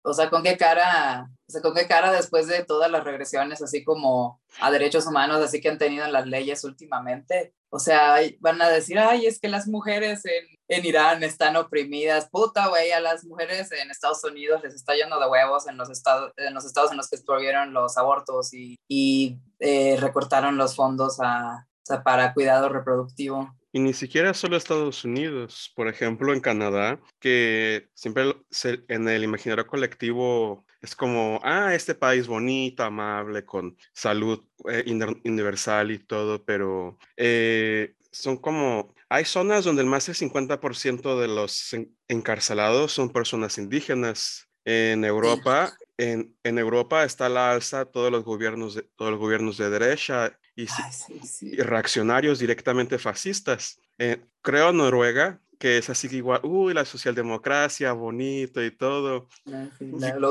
[0.01, 3.61] o sea, ¿con qué cara o sea, con qué cara después de todas las regresiones,
[3.61, 7.53] así como a derechos humanos, así que han tenido en las leyes últimamente.
[7.69, 12.29] O sea, van a decir, ay, es que las mujeres en, en Irán están oprimidas.
[12.31, 15.89] Puta, güey, a las mujeres en Estados Unidos les está yendo de huevos en los
[15.91, 20.75] estados en los, estados en los que prohibieron los abortos y, y eh, recortaron los
[20.75, 23.55] fondos a, sea, para cuidado reproductivo.
[23.71, 28.35] Y ni siquiera solo Estados Unidos, por ejemplo en Canadá, que siempre
[28.87, 34.85] en el imaginario colectivo es como, ah, este país bonito, amable, con salud eh,
[35.25, 41.27] universal y todo, pero eh, son como, hay zonas donde el más del 50% de
[41.27, 41.75] los
[42.07, 44.47] encarcelados son personas indígenas.
[44.67, 49.57] En Europa, en, en, Europa está la alza todos los gobiernos de, todos los gobiernos
[49.57, 50.67] de derecha y,
[51.57, 53.79] reaccionarios directamente fascistas.
[53.97, 59.27] Eh, creo Noruega, que es así igual, uy, la socialdemocracia, bonito y todo.
[59.51, 59.67] Ah,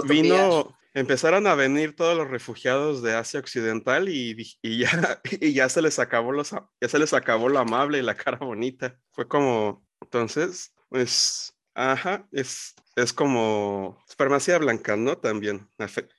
[0.06, 5.68] Vino, empezaron a venir todos los refugiados de Asia Occidental y, y, ya, y ya,
[5.68, 8.98] se les acabó los, ya se les acabó lo amable y la cara bonita.
[9.12, 15.18] Fue como, entonces, pues, ajá, es, es como farmacia blanca, ¿no?
[15.18, 15.68] También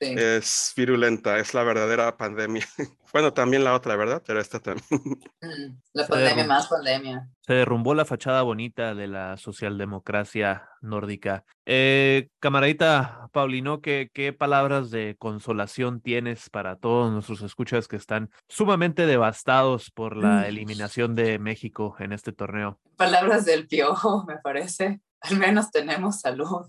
[0.00, 2.66] es virulenta, es la verdadera pandemia.
[3.12, 4.22] bueno, también la otra, ¿verdad?
[4.26, 4.86] Pero esta también.
[5.40, 7.28] Mm, la pandemia más pandemia.
[7.42, 11.44] Se derrumbó la fachada bonita de la socialdemocracia nórdica.
[11.66, 18.30] Eh, camaradita Paulino, ¿qué, ¿qué palabras de consolación tienes para todos nuestros escuchas que están
[18.48, 20.44] sumamente devastados por la mm.
[20.44, 22.80] eliminación de México en este torneo?
[22.96, 26.66] Palabras del piojo, me parece al menos tenemos salud.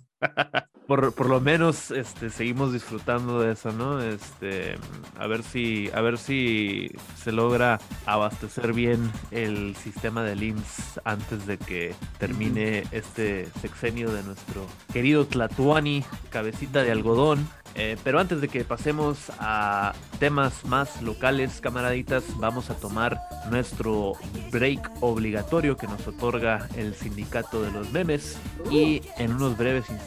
[0.88, 4.02] Por, por, lo menos este, seguimos disfrutando de eso, ¿no?
[4.02, 4.76] Este,
[5.18, 6.90] a ver si, a ver si
[7.22, 14.24] se logra abastecer bien el sistema de IMSS antes de que termine este sexenio de
[14.24, 17.48] nuestro querido Tlatuani, cabecita de algodón.
[17.80, 23.20] Eh, pero antes de que pasemos a temas más locales, camaraditas, vamos a tomar
[23.52, 24.14] nuestro
[24.52, 28.40] break obligatorio que nos otorga el sindicato de los memes
[28.72, 30.07] y en unos breves instantes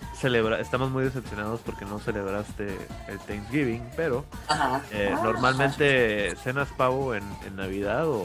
[0.21, 4.81] celebra, estamos muy decepcionados porque no celebraste el Thanksgiving, pero Ajá.
[4.91, 5.19] eh, Ah.
[5.23, 8.23] normalmente cenas pavo en, en Navidad o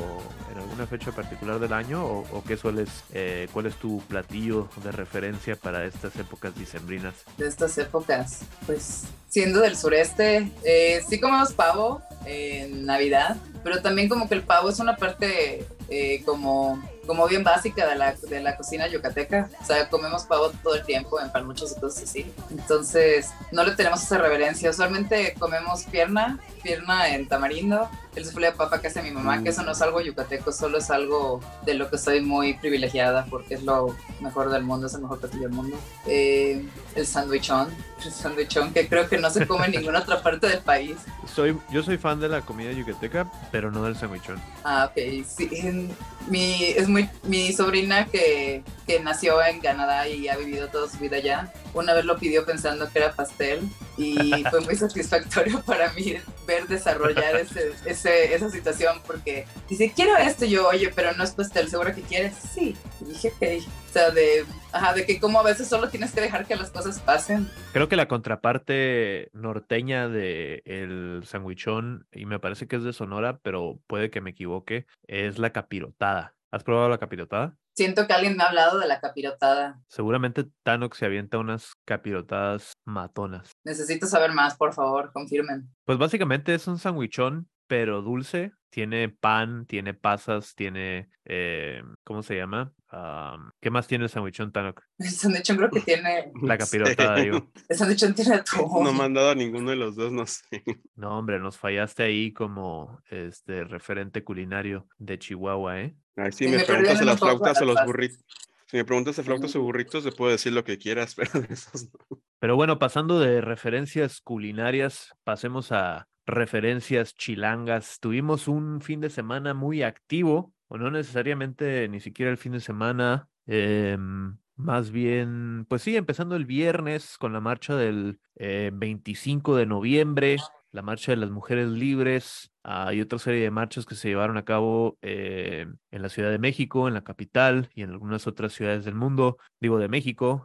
[0.53, 4.69] en alguna fecha particular del año o, o qué sueles, eh, cuál es tu platillo
[4.85, 7.15] de referencia para estas épocas dicembrinas.
[7.39, 8.41] de estas épocas.
[8.67, 14.43] Pues siendo del sureste, eh, sí comemos pavo en Navidad, pero también como que el
[14.43, 19.49] pavo es una parte eh, como, como bien básica de la, de la cocina yucateca.
[19.61, 22.33] O sea, comemos pavo todo el tiempo en palmuchos y cosas así.
[22.51, 24.71] Entonces, no le tenemos esa reverencia.
[24.71, 29.51] Usualmente comemos pierna, pierna en tamarindo, el suflé de papa que hace mi mamá, que
[29.51, 33.55] eso no es algo yucateco, solo es algo de lo que soy muy privilegiada porque
[33.55, 35.77] es lo mejor del mundo, es el mejor platillo del mundo.
[36.07, 37.69] Eh, el sandwichón,
[38.05, 40.97] el sandwichón que creo que no se come en ninguna otra parte del país.
[41.33, 44.41] Soy, yo soy fan de la comida yucateca, pero no del sandwichón.
[44.65, 45.91] Ah, ok, sí.
[46.29, 50.99] Mi, es muy, mi sobrina que, que nació en Canadá y ha vivido toda su
[50.99, 55.93] vida allá, una vez lo pidió pensando que era pastel y fue muy satisfactorio para
[55.93, 61.13] mí ver desarrollar ese, ese- esa situación porque dice, quiero esto, y yo, oye, pero
[61.13, 62.35] no es pastel, ¿seguro que quieres?
[62.55, 62.75] Sí,
[63.07, 63.67] dije, ok.
[63.89, 66.71] O sea, de, ajá, de que como a veces solo tienes que dejar que las
[66.71, 67.49] cosas pasen.
[67.73, 73.39] Creo que la contraparte norteña de el sandwichón, y me parece que es de Sonora,
[73.43, 76.35] pero puede que me equivoque, es la capirotada.
[76.51, 77.57] ¿Has probado la capirotada?
[77.77, 79.83] Siento que alguien me ha hablado de la capirotada.
[79.89, 83.51] Seguramente Tanox se avienta unas capirotadas matonas.
[83.65, 85.69] Necesito saber más, por favor, confirmen.
[85.85, 88.53] Pues básicamente es un sandwichón, pero dulce.
[88.71, 92.73] Tiene pan, tiene pasas, tiene, eh, ¿cómo se llama?
[92.89, 94.83] Am, ¿Qué más tiene el sandwichón Tanok?
[94.99, 97.51] El sandwichón creo que tiene, La capirotada, digo.
[97.69, 98.85] el sandwichón tiene atún.
[98.85, 100.63] No me han dado a ninguno de los dos, no sé.
[100.95, 105.97] No, hombre, nos fallaste ahí como este referente culinario de Chihuahua, ¿eh?
[106.17, 108.25] Ay, si Sí, me me preguntas de perdieron las flautas o los burritos.
[108.69, 111.55] Si me preguntas de flautas o burritos, te puedo decir lo que quieras, pero de
[111.55, 112.21] esos no.
[112.39, 117.99] Pero bueno, pasando de referencias culinarias, pasemos a referencias chilangas.
[118.01, 122.61] Tuvimos un fin de semana muy activo, o no necesariamente ni siquiera el fin de
[122.61, 129.55] semana, em, más bien, pues sí, empezando el viernes con la marcha del eh, 25
[129.57, 130.37] de noviembre,
[130.73, 134.37] la marcha de las mujeres libres, ah, y otra serie de marchas que se llevaron
[134.37, 138.53] a cabo eh, en la Ciudad de México, en la capital y en algunas otras
[138.53, 140.45] ciudades del mundo, digo de México.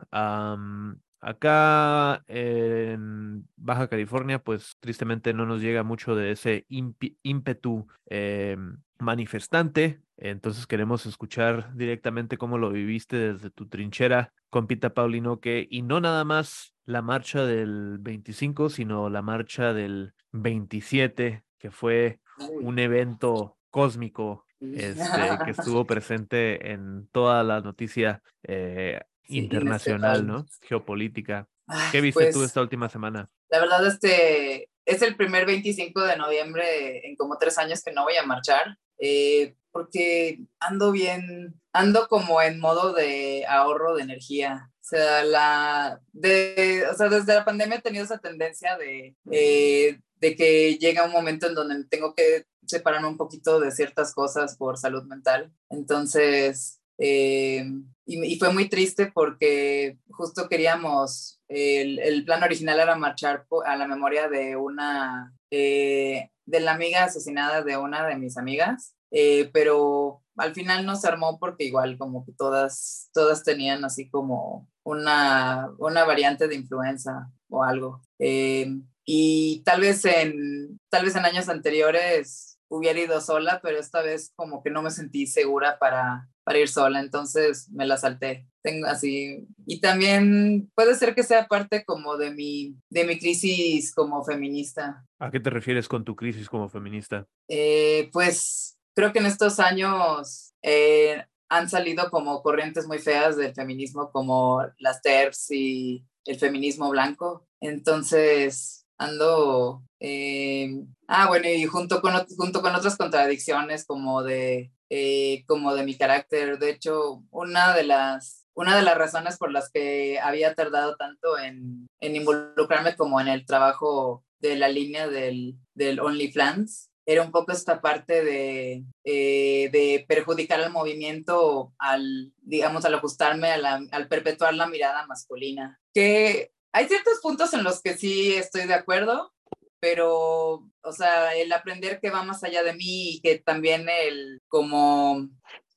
[1.24, 8.58] Acá en Baja California, pues tristemente no nos llega mucho de ese ímpetu eh,
[8.98, 10.02] manifestante.
[10.22, 16.00] Entonces queremos escuchar directamente cómo lo viviste desde tu trinchera, compita Paulino, que y no
[16.00, 22.20] nada más la marcha del 25, sino la marcha del 27, que fue
[22.62, 25.04] un evento cósmico este,
[25.44, 30.28] que estuvo presente en toda la noticia eh, Sí, internacional.
[30.28, 30.46] ¿no?
[30.62, 31.48] Geopolítica.
[31.68, 33.30] Ay, ¿Qué viste tú pues, esta última semana?
[33.50, 38.04] La verdad, este es el primer 25 de noviembre en como tres años que no
[38.04, 44.70] voy a marchar, eh, porque ando bien, ando como en modo de ahorro de energía.
[44.80, 50.00] O sea, la, de, o sea desde la pandemia he tenido esa tendencia de, eh,
[50.16, 54.56] de que llega un momento en donde tengo que separarme un poquito de ciertas cosas
[54.58, 55.52] por salud mental.
[55.70, 57.66] Entonces, eh,
[58.06, 63.76] y, y fue muy triste porque justo queríamos, el, el plan original era marchar a
[63.76, 69.50] la memoria de una, eh, de la amiga asesinada de una de mis amigas, eh,
[69.54, 74.68] pero al final no se armó porque igual como que todas, todas tenían así como
[74.84, 78.02] una, una variante de influenza o algo.
[78.20, 78.68] Eh,
[79.06, 84.32] y tal vez en, tal vez en años anteriores hubiera ido sola, pero esta vez
[84.36, 88.46] como que no me sentí segura para, para ir sola, entonces me la salté.
[88.62, 93.96] Tengo así, y también puede ser que sea parte como de mi, de mi crisis
[93.96, 95.06] como feminista.
[95.18, 97.26] ¿A qué te refieres con tu crisis como feminista?
[97.48, 103.56] Eh, pues creo que en estos años eh, han salido como corrientes muy feas del
[103.56, 107.48] feminismo, como las TERFs y el feminismo blanco.
[107.62, 109.84] Entonces ando...
[110.02, 115.84] eh, ah, bueno, y junto con, junto con otras contradicciones como de, eh, como de
[115.84, 116.60] mi carácter.
[116.60, 121.40] De hecho, una de las, una de las razones por las que había tardado tanto
[121.40, 127.32] en, en involucrarme como en el trabajo de la línea del, del OnlyFans era un
[127.32, 133.82] poco esta parte de, eh, de perjudicar al movimiento al, digamos, al ajustarme, a la-
[133.92, 135.80] al perpetuar la mirada masculina.
[135.94, 139.34] Que hay ciertos puntos en los que sí estoy de acuerdo,
[139.82, 144.40] pero, o sea, el aprender que va más allá de mí y que también el,
[144.48, 145.28] como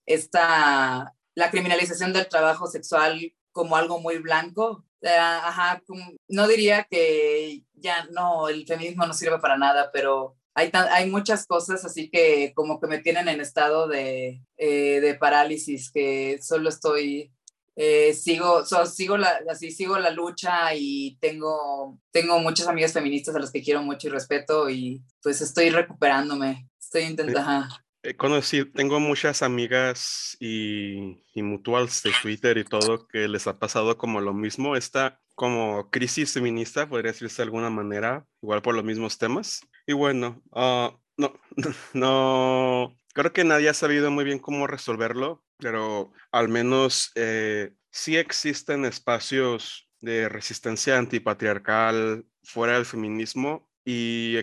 [0.06, 5.82] esta, la criminalización del trabajo sexual como algo muy blanco, ajá,
[6.28, 11.46] no diría que ya no, el feminismo no sirve para nada, pero hay, hay muchas
[11.46, 16.68] cosas así que como que me tienen en estado de, eh, de parálisis, que solo
[16.68, 17.32] estoy
[17.76, 23.40] eh, sigo, sigo, la, así, sigo la lucha y tengo, tengo muchas amigas feministas a
[23.40, 27.74] las que quiero mucho y respeto y pues estoy recuperándome, estoy intentando...
[28.06, 33.58] He conocido, tengo muchas amigas y, y mutuals de Twitter y todo que les ha
[33.58, 38.74] pasado como lo mismo, esta como crisis feminista, podría decirse de alguna manera, igual por
[38.74, 39.62] los mismos temas.
[39.86, 41.32] Y bueno, ah, no,
[41.94, 48.16] no, creo que nadie ha sabido muy bien cómo resolverlo pero al menos eh, sí
[48.16, 54.36] existen espacios de resistencia antipatriarcal fuera del feminismo y,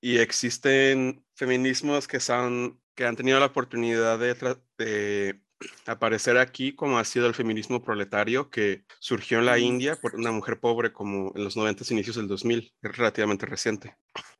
[0.00, 4.34] y existen feminismos que, son, que han tenido la oportunidad de,
[4.78, 5.40] de
[5.86, 10.32] aparecer aquí, como ha sido el feminismo proletario que surgió en la India por una
[10.32, 13.96] mujer pobre como en los 90 inicios del 2000, es relativamente reciente.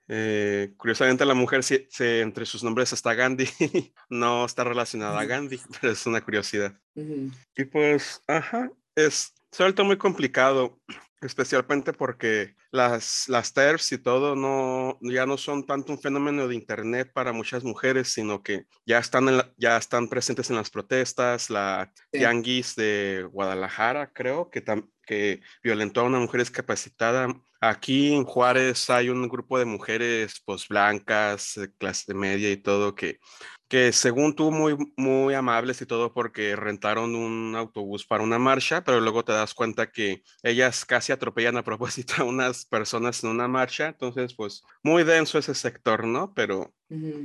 [0.09, 1.89] Eh, curiosamente la mujer se,
[2.21, 3.49] entre sus nombres está Gandhi,
[4.11, 6.79] no está relacionada a Gandhi, pero es una curiosidad.
[6.95, 10.81] Y pues, ajá, es, se muy complicado
[11.25, 16.55] especialmente porque las, las TERFs y todo no, ya no son tanto un fenómeno de
[16.55, 19.27] Internet para muchas mujeres, sino que ya están,
[19.57, 24.63] ya están presentes en las protestas, la Yanguis de Guadalajara, creo, que,
[25.07, 27.29] que violentó a una mujer discapacitada.
[27.69, 33.21] Aquí en Juárez hay un grupo de mujeres pues blancas, clase media y todo, que
[33.69, 38.85] que según tú muy, muy amables y todo porque rentaron un autobús para una marcha,
[38.85, 43.31] pero luego te das cuenta que ellas casi atropellan a propósito a unas personas en
[43.31, 46.33] una marcha, entonces pues muy denso ese sector, ¿no?
[46.35, 46.73] Pero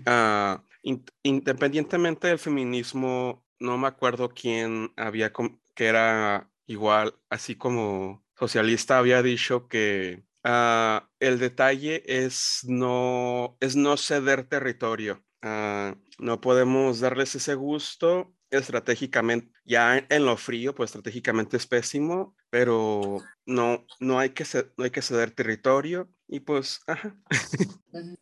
[0.06, 0.64] ah,
[1.24, 5.32] independientemente del feminismo, no me acuerdo quién había,
[5.76, 13.76] que era igual, así como socialista, había dicho que ah, el detalle es no, es
[13.76, 15.24] no ceder territorio.
[15.42, 22.36] Ah, no podemos darles ese gusto estratégicamente, ya en lo frío, pues estratégicamente es pésimo,
[22.50, 24.44] pero no, no, hay, que
[24.78, 27.16] no hay que ceder territorio y pues, ajá.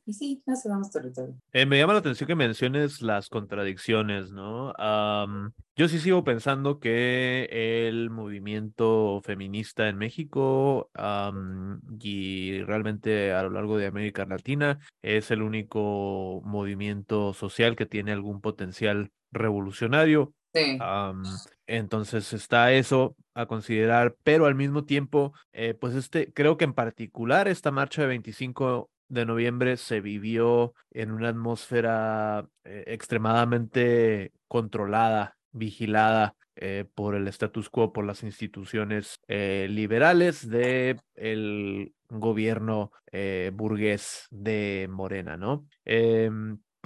[0.05, 1.35] Y sí, no cedamos territorio.
[1.51, 4.73] Eh, me llama la atención que menciones las contradicciones, ¿no?
[5.75, 7.49] yo sí sigo pensando que
[7.87, 10.89] el movimiento feminista en México
[11.99, 18.13] y realmente a lo largo de América Latina es el único movimiento social que tiene
[18.13, 20.33] algún potencial revolucionario.
[21.67, 26.73] Entonces está eso a considerar, pero al mismo tiempo, eh, pues este, creo que en
[26.73, 35.37] particular esta marcha de 25 de noviembre se vivió en una atmósfera eh, extremadamente controlada,
[35.51, 42.91] vigilada eh, por el status quo, por las instituciones liberales del el gobierno
[43.53, 45.65] burgués de Morena, ¿no?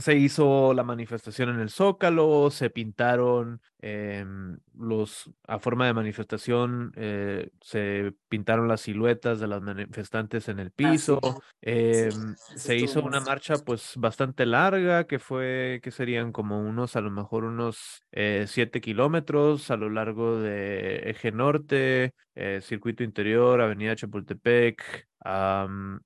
[0.02, 6.92] Se hizo la manifestación en el Zócalo, se pintaron em, los, a forma de manifestación,
[6.96, 11.20] eh, se pintaron las siluetas de las manifestantes en el ah, piso,
[11.62, 17.02] em, se hizo una marcha pues bastante larga, que fue, que serían como unos, a
[17.02, 23.62] lo mejor unos eh, siete kilómetros a lo largo de Eje Norte, eh, Circuito Interior,
[23.62, 25.08] Avenida Chapultepec,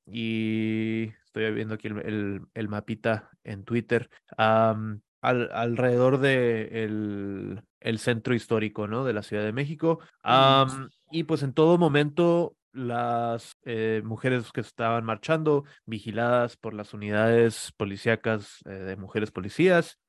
[0.06, 8.34] y estoy viendo aquí el, el, mapita en Twitter, al, alrededor del de el centro
[8.34, 9.04] histórico, ¿no?
[9.04, 10.00] De la Ciudad de México.
[11.12, 17.74] y pues en todo momento las eh, mujeres que estaban marchando, vigiladas por las unidades
[17.76, 20.00] policíacas eh, de mujeres policías,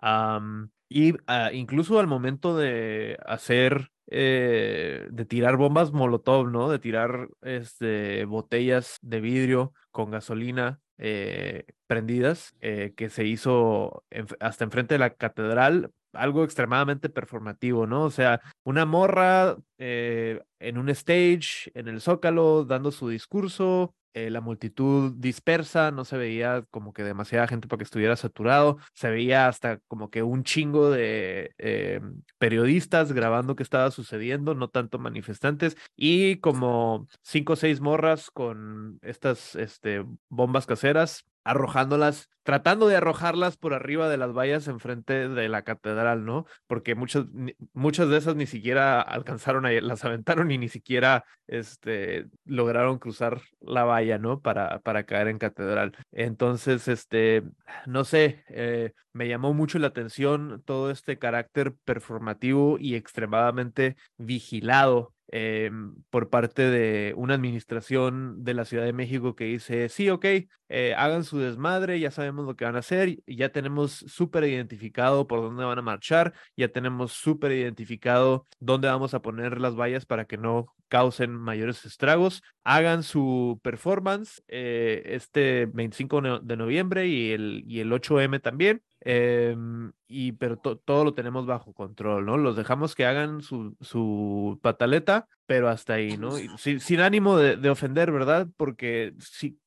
[0.88, 6.70] y ah, incluso al momento de hacer eh, de tirar bombas molotov, ¿no?
[6.70, 14.04] De tirar este, botellas de vidrio con gasolina eh, prendidas, eh, que se hizo
[14.40, 18.04] hasta enfrente de la catedral, algo extremadamente performativo, ¿no?
[18.04, 24.40] O sea, una morra en un stage, en el zócalo, dando su discurso, eh, la
[24.40, 29.46] multitud dispersa, no se veía como que demasiada gente para que estuviera saturado, se veía
[29.46, 32.00] hasta como que un chingo de eh,
[32.38, 38.98] periodistas grabando qué estaba sucediendo, no tanto manifestantes, y como cinco o seis morras con
[39.02, 45.48] estas este, bombas caseras arrojándolas, tratando de arrojarlas por arriba de las vallas enfrente de
[45.48, 46.44] la catedral, ¿no?
[46.66, 47.26] Porque muchas,
[47.72, 53.40] muchas de esas ni siquiera alcanzaron a, las aventaron y ni siquiera este, lograron cruzar
[53.60, 54.40] la valla, ¿no?
[54.40, 55.96] Para, para caer en catedral.
[56.10, 57.44] Entonces, este,
[57.86, 65.14] no sé, eh, me llamó mucho la atención todo este carácter performativo y extremadamente vigilado
[65.32, 65.70] eh,
[66.10, 70.24] por parte de una administración de la Ciudad de México que dice, sí, ok,
[70.68, 75.26] eh, hagan su desmadre, ya sabemos lo que van a hacer, ya tenemos súper identificado
[75.26, 80.06] por dónde van a marchar, ya tenemos súper identificado dónde vamos a poner las vallas
[80.06, 87.32] para que no causen mayores estragos, hagan su performance eh, este 25 de noviembre y
[87.32, 88.82] el, y el 8M también.
[89.08, 92.36] Em, y pero todo lo tenemos bajo control, ¿no?
[92.38, 96.32] Los dejamos que hagan su, su pataleta, pero hasta ahí, ¿no?
[96.58, 98.48] sin, ánimo de, ofender, ¿verdad?
[98.56, 99.14] Porque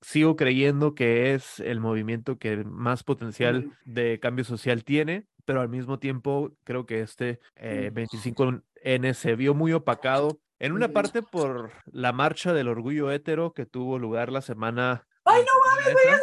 [0.02, 5.70] sigo creyendo que es el movimiento que más potencial de cambio social tiene, pero al
[5.70, 11.72] mismo tiempo creo que este 25N eh, se vio muy opacado en una parte por
[11.94, 15.08] la marcha del orgullo hétero que tuvo lugar la semana.
[15.24, 16.22] ¡Ay, no mames,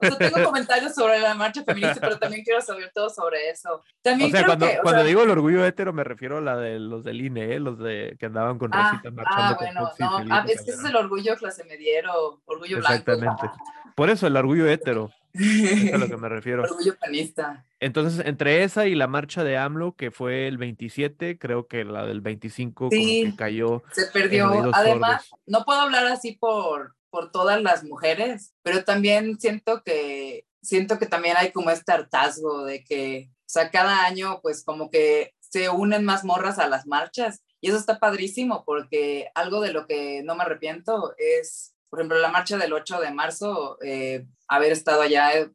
[0.00, 3.82] tengo comentarios sobre la marcha feminista, pero también quiero saber todo sobre eso.
[4.02, 7.04] También o sea, cuando, cuando digo el orgullo hétero me refiero a la de los
[7.04, 7.60] del INE, ¿eh?
[7.60, 9.42] los de que andaban con ah, Rosita marchando.
[9.42, 12.94] Ah, bueno, no, ah, es que ese es el orgullo clase mediero, orgullo blanco.
[12.94, 13.50] Exactamente.
[13.94, 15.10] Por eso el orgullo hétero.
[15.32, 16.62] es a lo que me refiero.
[16.70, 17.64] Orgullo panista.
[17.78, 22.04] Entonces, entre esa y la marcha de AMLO, que fue el 27, creo que la
[22.04, 23.82] del 25 como que cayó.
[23.92, 24.70] Se perdió.
[24.72, 30.98] Además, no puedo hablar así por, por todas las mujeres, pero también siento que, siento
[30.98, 35.34] que también hay como este hartazgo de que, o sea, cada año pues como que
[35.40, 39.86] se unen más morras a las marchas y eso está padrísimo porque algo de lo
[39.86, 44.72] que no me arrepiento es, por ejemplo, la marcha del 8 de marzo, eh, haber
[44.72, 45.48] estado allá es,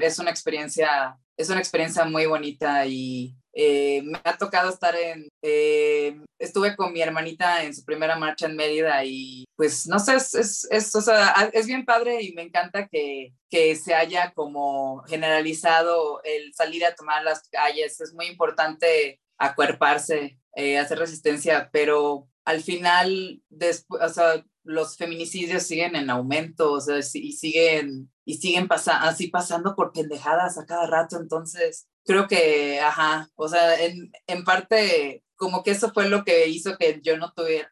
[0.00, 5.28] es una experiencia, es una experiencia muy bonita y eh, me ha tocado estar en,
[5.42, 10.16] eh, estuve con mi hermanita en su primera marcha en Mérida y pues no sé,
[10.16, 14.32] es, es, es, o sea, es bien padre y me encanta que, que se haya
[14.34, 18.00] como generalizado el salir a tomar las calles.
[18.00, 25.64] Es muy importante acuerparse, eh, hacer resistencia, pero al final, después, o sea, los feminicidios
[25.64, 30.66] siguen en aumento, o sea, y siguen, y siguen pasando así pasando por pendejadas a
[30.66, 36.08] cada rato, entonces creo que, ajá, o sea, en, en parte, como que eso fue
[36.08, 37.70] lo que hizo que yo no tuviera,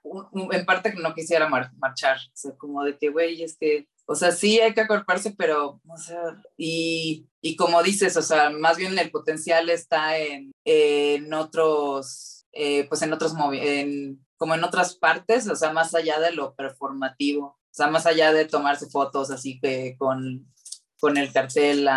[0.52, 4.14] en parte que no quisiera marchar, o sea, como de que, güey, es que, o
[4.14, 6.20] sea, sí hay que acorparse, pero, o sea,
[6.56, 12.86] y, y como dices, o sea, más bien el potencial está en, en otros, eh,
[12.88, 17.46] pues en otros, en, como en otras partes, o sea, más allá de lo performativo,
[17.46, 20.52] o sea, más allá de tomarse fotos así que con,
[20.98, 21.88] con el cartel,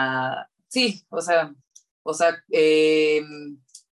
[0.68, 1.54] sí, o sea,
[2.04, 3.22] o sea, eh,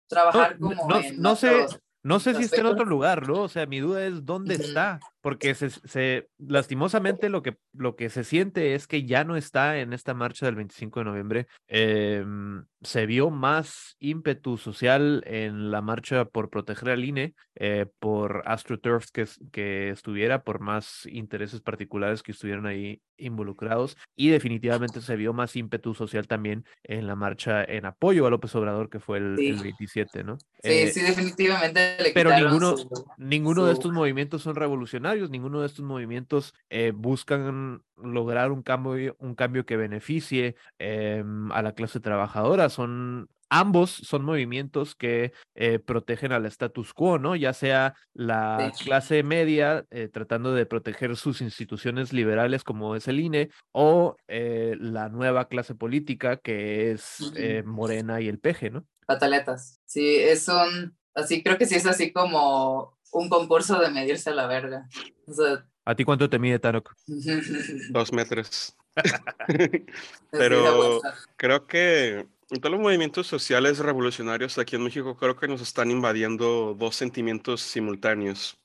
[0.08, 1.66] trabajar como no, en no sé,
[2.02, 3.42] no sé si está en otro lugar, ¿no?
[3.42, 8.11] O sea, mi duda es dónde está, porque se, se, lastimosamente lo que, lo que
[8.11, 11.47] se siente es que ya no está en esta marcha del 25 de noviembre.
[11.68, 18.43] Em, se vio más ímpetu social en la marcha por proteger al INE, eh, por
[18.47, 25.16] AstroTurf que, que estuviera, por más intereses particulares que estuvieran ahí involucrados, y definitivamente se
[25.16, 29.18] vio más ímpetu social también en la marcha en apoyo a López Obrador, que fue
[29.18, 30.39] el, 27, ¿no?
[30.39, 31.97] Sí, eh, sí, definitivamente.
[32.14, 32.75] pero ninguno,
[33.18, 39.16] ninguno de estos movimientos son revolucionarios, ninguno de estos movimientos eh, buscan lograr un cambio,
[39.18, 42.68] un cambio que beneficie em, a la clase trabajadora.
[42.68, 47.36] Son ambos son movimientos que eh, protegen al status quo, ¿no?
[47.36, 53.20] Ya sea la clase media eh, tratando de proteger sus instituciones liberales como es el
[53.20, 57.32] INE o eh, la nueva clase política que es
[57.64, 58.86] Morena y el PG, ¿no?
[59.06, 59.80] Pataletas.
[59.84, 64.34] Sí, es un, así creo que sí es así como un concurso de medirse a
[64.34, 64.88] la verga.
[65.26, 66.94] O sea, ¿A ti cuánto te mide, Tanok?
[67.90, 68.76] Dos metros.
[70.30, 71.00] Pero
[71.36, 76.74] creo que todos los movimientos sociales revolucionarios aquí en México creo que nos están invadiendo
[76.78, 78.58] dos sentimientos simultáneos.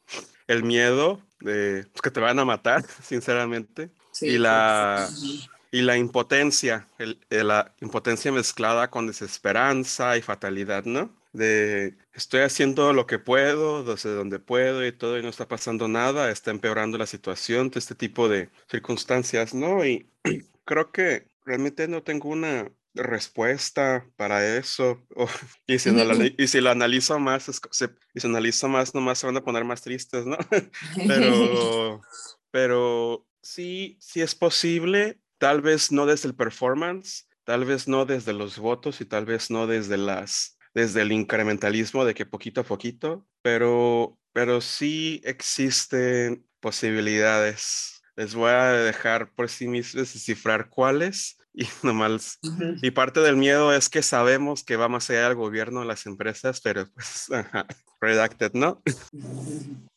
[0.47, 3.91] El miedo de pues, que te van a matar, sinceramente,
[4.21, 5.07] y la
[5.71, 6.87] y la impotencia,
[7.29, 11.11] la impotencia mezclada con desesperanza y fatalidad, ¿no?
[11.36, 15.88] De estoy haciendo lo que puedo, desde donde puedo y todo y no está pasando
[15.88, 19.86] nada, está empeorando la situación, de este tipo de circunstancias, ¿no?
[19.86, 20.09] Y
[20.65, 25.01] creo que realmente no tengo una respuesta para eso.
[25.67, 25.91] y, si
[26.38, 29.81] y, si lo analizo más, y si analizo más, nomás se van a poner más
[29.81, 30.38] tristes, ¿no?
[31.07, 32.01] pero,
[32.51, 38.33] pero sí, sí es posible, tal vez no desde el performance, tal vez no desde
[38.33, 42.65] los votos y tal vez no desde las desde el incrementalismo de que poquito a
[42.65, 48.03] poquito, pero, pero sí existen posibilidades.
[48.17, 52.39] Les voy a dejar por sí mismos descifrar cuáles, y nomás,
[52.82, 56.59] y parte del miedo es que sabemos que va más allá del gobierno, las empresas,
[56.59, 57.30] pero pues,
[58.01, 58.84] redacted, ¿no?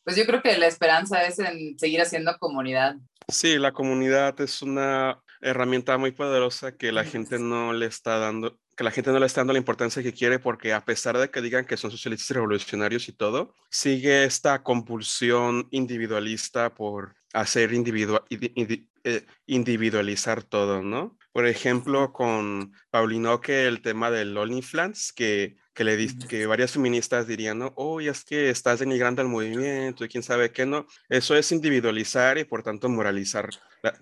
[0.05, 2.95] Pues yo creo que la esperanza es en seguir haciendo comunidad.
[3.27, 8.57] Sí, la comunidad es una herramienta muy poderosa que la gente no le está dando,
[8.79, 11.29] que la gente no le está dando la importancia que quiere porque a pesar de
[11.29, 18.23] que digan que son socialistas revolucionarios y todo, sigue esta compulsión individualista por hacer individual,
[18.29, 21.17] eh, individualizar todo, ¿no?
[21.33, 27.25] Por ejemplo, con Paulino, que el tema del OnlyFans, que, que, le que varias feministas
[27.25, 30.85] dirían, no, oh, es que estás denigrando al movimiento y quién sabe qué, no.
[31.07, 33.49] Eso es individualizar y por tanto moralizar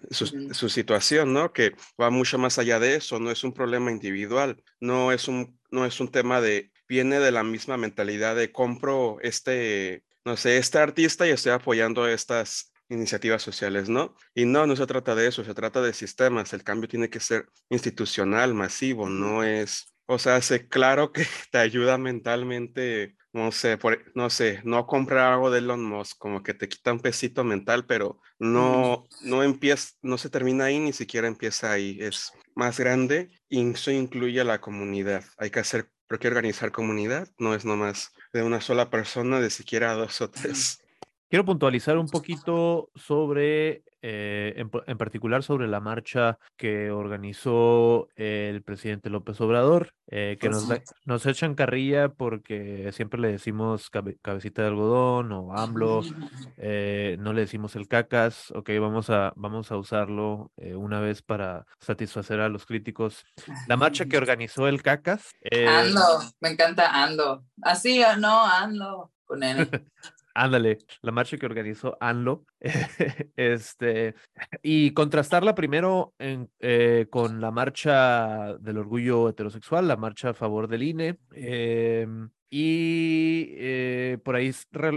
[0.10, 0.26] su,
[0.56, 1.54] su, situación, ¿no?
[1.54, 5.60] Que va mucho más allá de eso, no es un problema individual, no es un,
[5.70, 10.58] no es un tema de, viene de la misma mentalidad de compro este, no sé,
[10.58, 14.16] este artista y estoy apoyando estas iniciativas sociales, ¿no?
[14.34, 17.20] Y no, no se trata de eso, se trata de sistemas, el cambio tiene que
[17.20, 23.78] ser institucional, masivo, no es, o sea, sé claro que te ayuda mentalmente, no sé,
[23.78, 27.44] por, no sé, no comprar algo de Elon Musk, como que te quita un pesito
[27.44, 32.80] mental, pero no, no empieza, no se termina ahí, ni siquiera empieza ahí, es más
[32.80, 37.54] grande y eso incluye a la comunidad, hay que hacer, pero que organizar comunidad, no
[37.54, 40.82] es nomás de una sola persona, de siquiera dos o tres.
[41.30, 49.10] Quiero puntualizar un poquito sobre, eh, en, particular sobre la marcha que organizó el presidente
[49.10, 50.70] López Obrador, eh, que nos,
[51.04, 53.90] nos echan carrilla porque siempre le decimos
[54.22, 56.02] cabecita de algodón o AMLO,
[56.58, 61.66] eh, no le decimos el cacas, ok, vamos a, vamos a usarlo una vez para
[61.82, 63.26] satisfacer a los críticos.
[63.68, 65.36] La marcha que organizó el cacas.
[65.52, 66.02] Ando,
[66.40, 67.44] me encanta Ando.
[67.62, 69.70] Así o no, Ando con él.
[70.38, 72.46] Ándale, la marcha que organizó ANLO.
[73.36, 74.14] este,
[74.62, 80.68] y contrastarla primero en, eh, con la marcha del orgullo heterosexual, la marcha a favor
[80.68, 81.18] del INE.
[81.32, 84.52] Em, y eh, por ahí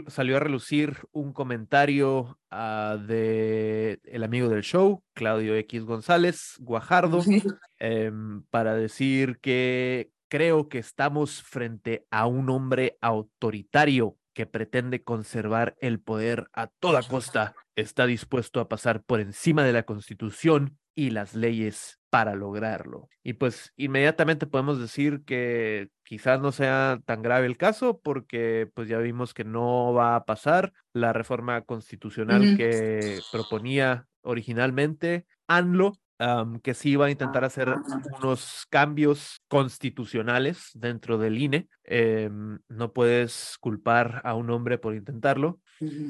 [0.09, 7.23] salió a relucir un comentario uh, de el amigo del show, Claudio X González Guajardo,
[7.79, 15.77] em, para decir que creo que estamos frente a un hombre autoritario que pretende conservar
[15.81, 21.11] el poder a toda costa, está dispuesto a pasar por encima de la Constitución y
[21.11, 23.09] las leyes para lograrlo.
[23.23, 28.89] Y pues inmediatamente podemos decir que quizás no sea tan grave el caso porque pues
[28.89, 35.99] ya vimos que no va a pasar la reforma constitucional que proponía originalmente ANLO
[36.63, 37.81] que sí iba a intentar hacer
[38.21, 41.69] unos cambios constitucionales dentro del INE.
[41.85, 45.61] Em, no puedes culpar a un hombre por intentarlo.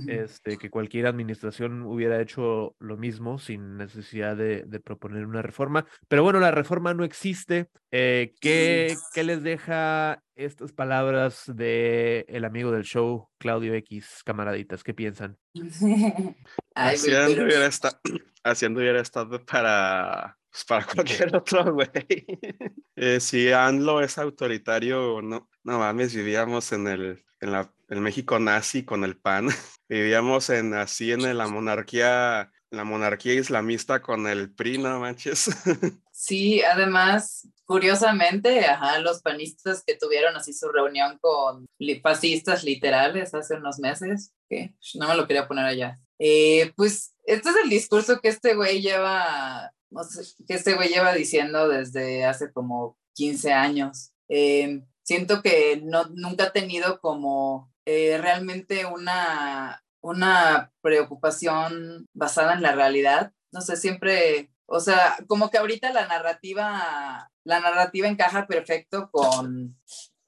[0.09, 5.87] Este, que cualquier administración hubiera hecho lo mismo sin necesidad de, proponer una reforma.
[6.09, 7.68] Pero bueno, la reforma no existe.
[7.93, 14.83] Eh, ¿qué, ¿qué, les deja estas palabras de el amigo del show, Claudio X, camaraditas?
[14.83, 15.37] ¿Qué piensan?
[16.75, 17.99] haciendo, hubiera estado,
[18.45, 21.89] haciendo hubiera estado para, pues, para cualquier otro güey.
[22.97, 28.38] Eh, si ANLO es autoritario, no, no mames, vivíamos en el, en la, el México
[28.38, 29.49] nazi con el PAN.
[29.88, 35.51] vivíamos en así en la monarquía, la monarquía islamista con el PRI, no manches.
[36.12, 41.64] Sí, además, curiosamente, ajá, los panistas que tuvieron así su reunión con
[42.03, 45.99] fascistas literales hace unos meses, que no me lo quería poner allá.
[46.18, 50.91] Eh, pues este es el discurso que este güey lleva, no sé, que este güey
[50.91, 54.12] lleva diciendo desde hace como 15 años.
[54.28, 62.62] Eh, siento que no, nunca ha tenido como eh, realmente una, una preocupación basada en
[62.62, 63.33] la realidad.
[63.53, 69.76] No sé, siempre, o sea, como que ahorita la narrativa, la narrativa encaja perfecto con,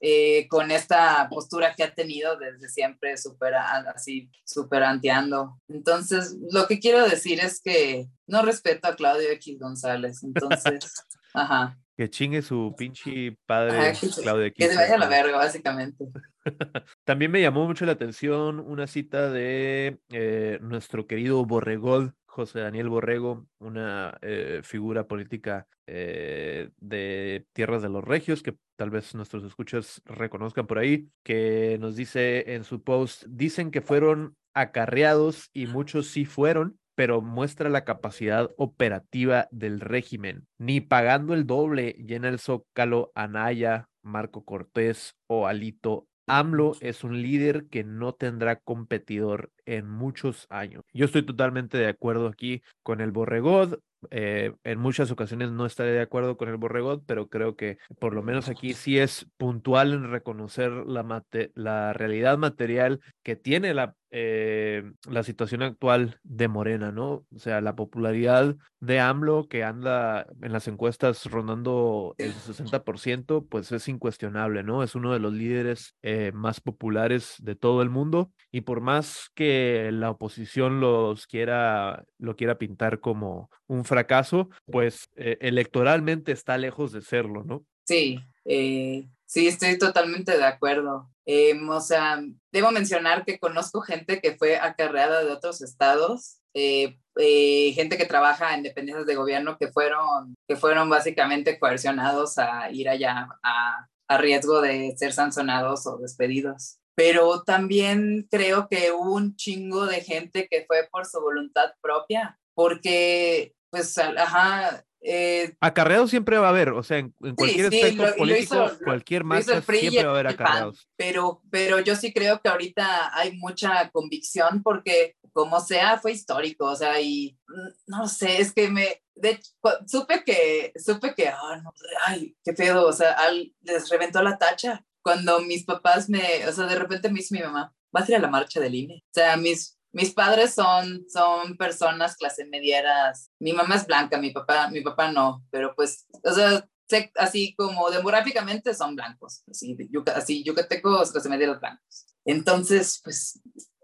[0.05, 5.61] eh, con esta postura que ha tenido desde siempre, súper así, súper anteando.
[5.69, 11.79] Entonces, lo que quiero decir es que no respeto a Claudio X González, entonces, ajá.
[11.95, 16.05] Que chingue su pinche padre, Claudio Que se vaya a la verga, básicamente.
[17.03, 22.89] También me llamó mucho la atención una cita de eh, nuestro querido Borregol, José Daniel
[22.89, 29.43] Borrego, una eh, figura política eh, de Tierras de los Regios, que tal vez nuestros
[29.43, 35.67] escuchas reconozcan por ahí, que nos dice en su post, dicen que fueron acarreados y
[35.67, 40.47] muchos sí fueron, pero muestra la capacidad operativa del régimen.
[40.57, 46.07] Ni pagando el doble llena el zócalo Anaya, Marco Cortés o Alito.
[46.27, 50.83] AMLO es un líder que no tendrá competidor en muchos años.
[50.93, 53.79] Yo estoy totalmente de acuerdo aquí con el Borregod.
[54.11, 58.13] Eh, en muchas ocasiones no estaré de acuerdo con el Borregot, pero creo que por
[58.13, 61.23] lo menos aquí sí es puntual en reconocer la,
[61.55, 67.25] la realidad material que tiene la eh, la situación actual de Morena, ¿no?
[67.33, 73.71] O sea, la popularidad de AMLO que anda en las encuestas rondando el 60%, pues
[73.71, 74.83] es incuestionable, ¿no?
[74.83, 79.31] Es uno de los líderes eh, más populares de todo el mundo y por más
[79.33, 79.52] que
[79.91, 86.91] la oposición los quiera, lo quiera pintar como un fracaso, pues eh, electoralmente está lejos
[86.91, 87.65] de serlo, ¿no?
[87.85, 91.09] Sí, sí, estoy totalmente de acuerdo.
[91.25, 96.97] Em, o sea, debo mencionar que conozco gente que fue acarreada de otros estados, eh,
[97.17, 102.69] eh, gente que trabaja en dependencias de gobierno que fueron, que fueron básicamente coercionados a
[102.71, 106.79] ir allá a, a riesgo de ser sancionados o despedidos.
[106.95, 112.39] Pero también creo que hubo un chingo de gente que fue por su voluntad propia,
[112.53, 118.71] porque, pues, ajá, eh, acarreados siempre va a haber, o sea, en, cualquier aspecto político,
[118.85, 120.87] cualquier masa siempre va a haber acarreados.
[120.95, 126.65] pero, pero yo sí creo que ahorita hay mucha convicción porque como sea fue histórico,
[126.65, 127.37] o sea, y
[127.85, 129.41] no sé, es que me, de,
[129.87, 131.73] supe que, supe que, oh, no,
[132.05, 133.17] ay, qué pedo, o sea,
[133.61, 137.41] les reventó la tacha cuando mis papás me, o sea, de repente me dice mi
[137.41, 139.03] mamá, vas a ir a la marcha del INE.
[139.05, 143.31] O sea, mis, mis padres son, son personas clase medieras.
[143.39, 146.67] Mi mamá es blanca, mi papá, mi papá no, pero pues, o sea,
[147.15, 149.77] así como demográficamente son blancos, así,
[150.15, 152.05] así yucatecos, clase medieras blancos.
[152.25, 153.39] Entonces, pues,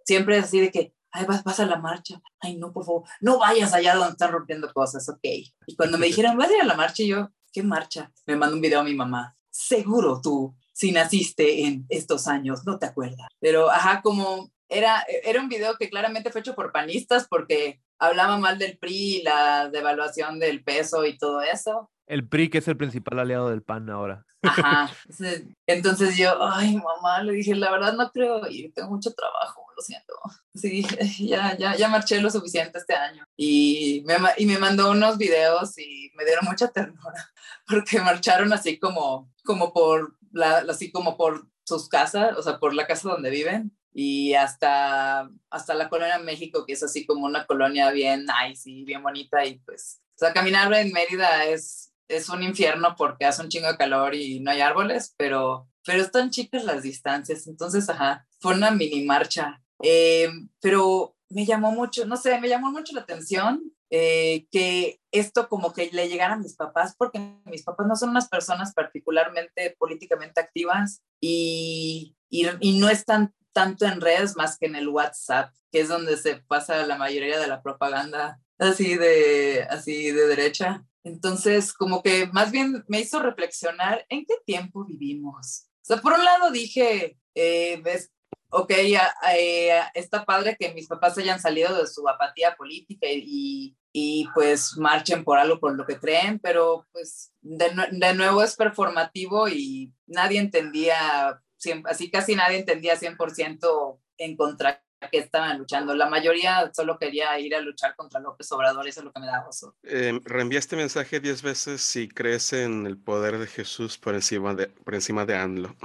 [0.05, 3.03] siempre es así de que, ay, vas, vas a la marcha, ay, no, por favor,
[3.21, 5.19] no vayas allá donde están rompiendo cosas, ok.
[5.67, 8.11] Y cuando me dijeron, vas a ir a la marcha, yo, ¿qué marcha?
[8.25, 12.79] Me mandó un video a mi mamá, seguro tú, si naciste en estos años, no
[12.79, 13.27] te acuerdas.
[13.41, 18.37] Pero, ajá, como era, era un video que claramente fue hecho por panistas porque hablaba
[18.37, 21.91] mal del PRI y la devaluación del peso y todo eso.
[22.07, 24.25] El PRI, que es el principal aliado del PAN ahora.
[24.41, 24.89] Ajá.
[25.67, 29.81] Entonces yo, ay, mamá, le dije, la verdad no creo ir, tengo mucho trabajo, lo
[29.81, 30.13] siento.
[30.55, 30.87] Sí,
[31.27, 33.25] ya, ya, ya marché lo suficiente este año.
[33.35, 37.31] Y me, y me mandó unos videos y me dieron mucha ternura,
[37.67, 42.73] porque marcharon así como, como por, la, así como por sus casas, o sea, por
[42.73, 47.45] la casa donde viven y hasta, hasta la colonia México, que es así como una
[47.45, 52.29] colonia bien nice y bien bonita y pues, o sea, caminar en Mérida es, es
[52.29, 56.29] un infierno porque hace un chingo de calor y no hay árboles, pero, pero están
[56.29, 62.17] chicas las distancias, entonces, ajá, fue una mini marcha, eh, pero me llamó mucho, no
[62.17, 66.55] sé, me llamó mucho la atención eh, que esto como que le llegara a mis
[66.55, 72.89] papás, porque mis papás no son unas personas particularmente políticamente activas y, y, y no
[72.89, 76.97] están tanto en redes más que en el WhatsApp, que es donde se pasa la
[76.97, 80.85] mayoría de la propaganda así de, así de derecha.
[81.03, 85.65] Entonces, como que más bien me hizo reflexionar en qué tiempo vivimos.
[85.81, 88.11] O sea, por un lado dije, eh, ves,
[88.51, 94.27] ok, eh, está padre que mis papás hayan salido de su apatía política y, y
[94.33, 99.47] pues marchen por algo por lo que creen, pero pues de, de nuevo es performativo
[99.47, 101.41] y nadie entendía
[101.85, 104.81] así casi nadie entendía 100% en contra
[105.11, 105.95] que estaban luchando.
[105.95, 109.27] La mayoría solo quería ir a luchar contra López Obrador, eso es lo que me
[109.27, 109.75] da gozo.
[109.83, 114.53] Eh, reenvía este mensaje 10 veces si crees en el poder de Jesús por encima
[114.53, 115.75] de, por encima de ANLO.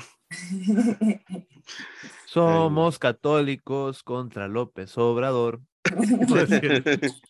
[2.27, 5.61] Somos católicos contra López Obrador.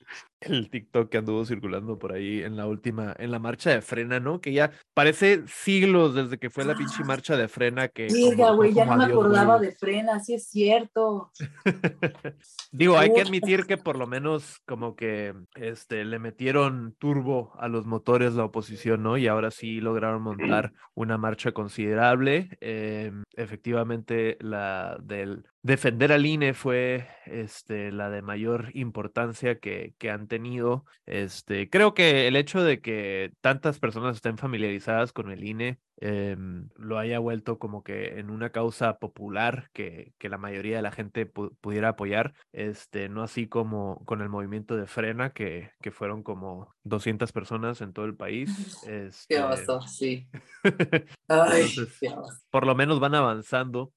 [0.46, 4.20] el TikTok que anduvo circulando por ahí en la última, en la marcha de frena,
[4.20, 4.40] ¿no?
[4.40, 7.06] Que ya parece siglos desde que fue la pinche ah.
[7.06, 8.08] marcha de frena que.
[8.10, 11.30] Mira, güey, ya no me acordaba de frena, sí es cierto.
[12.72, 17.68] Digo, hay que admitir que por lo menos como que este le metieron turbo a
[17.68, 19.16] los motores la oposición, ¿no?
[19.16, 22.56] Y ahora sí lograron montar una marcha considerable.
[22.60, 30.10] Em, efectivamente, la del defender al INE fue este, la de mayor importancia que, que
[30.10, 30.84] han tenido.
[31.06, 36.68] Este, creo que el hecho de que tantas personas estén familiarizadas con el INE em,
[36.76, 40.92] lo haya vuelto como que en una causa popular que, que la mayoría de la
[40.92, 46.22] gente pudiera apoyar, este, no así como con el movimiento de Frena, que, que fueron
[46.22, 48.84] como 200 personas en todo el país.
[48.86, 49.34] Este...
[49.34, 49.40] Qué
[49.88, 50.28] sí.
[52.50, 53.94] Por lo menos van avanzando.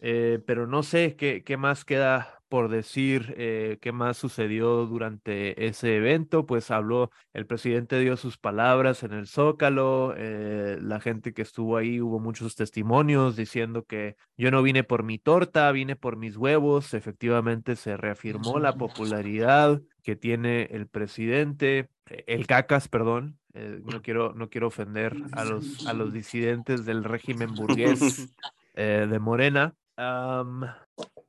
[0.00, 5.66] Eh, pero no sé qué, qué más queda por decir eh, qué más sucedió durante
[5.66, 11.32] ese evento, pues habló, el presidente dio sus palabras en el Zócalo, eh, la gente
[11.32, 15.96] que estuvo ahí hubo muchos testimonios diciendo que yo no vine por mi torta, vine
[15.96, 21.88] por mis huevos, efectivamente se reafirmó la popularidad que tiene el presidente,
[22.26, 27.54] el cacas, perdón, no quiero, no quiero ofender a los, a los disidentes del régimen
[27.54, 28.34] burgués
[28.74, 29.74] de Morena,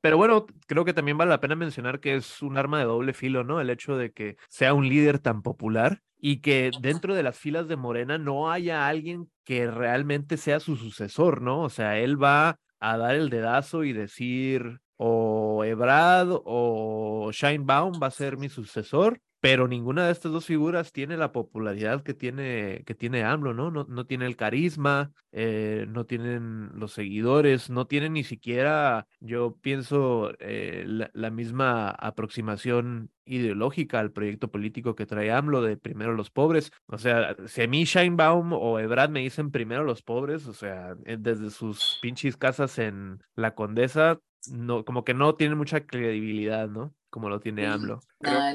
[0.01, 3.13] pero bueno, creo que también vale la pena mencionar que es un arma de doble
[3.13, 3.61] filo, ¿no?
[3.61, 7.67] El hecho de que sea un líder tan popular y que dentro de las filas
[7.67, 11.61] de Morena no haya alguien que realmente sea su sucesor, ¿no?
[11.61, 18.07] O sea, él va a dar el dedazo y decir o Ebrad o Shinebaum va
[18.07, 22.83] a ser mi sucesor pero ninguna de estas dos figuras tiene la popularidad que tiene,
[22.85, 23.71] que tiene AMLO, ¿no?
[23.71, 29.57] No, no tiene el carisma, eh, no tienen los seguidores, no tienen ni siquiera, yo
[29.59, 36.29] pienso, eh, la, misma aproximación ideológica al proyecto político que trae AMLO de primero los
[36.29, 36.71] pobres.
[36.85, 40.95] O sea, si a mí Shinebaum o Ebrad me dicen primero los pobres, o sea,
[41.03, 46.69] eh, desde sus pinches casas en La Condesa, no, como que no tienen mucha credibilidad,
[46.69, 46.95] ¿no?
[47.13, 48.01] Como lo tiene AMLO.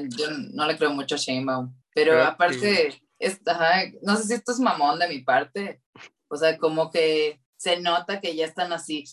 [0.09, 3.01] yo no le creo mucho a Sheinbaum, pero aparte,
[4.01, 5.81] no sé si esto es mamón de mi parte,
[6.27, 9.05] o sea, como que se nota que ya están así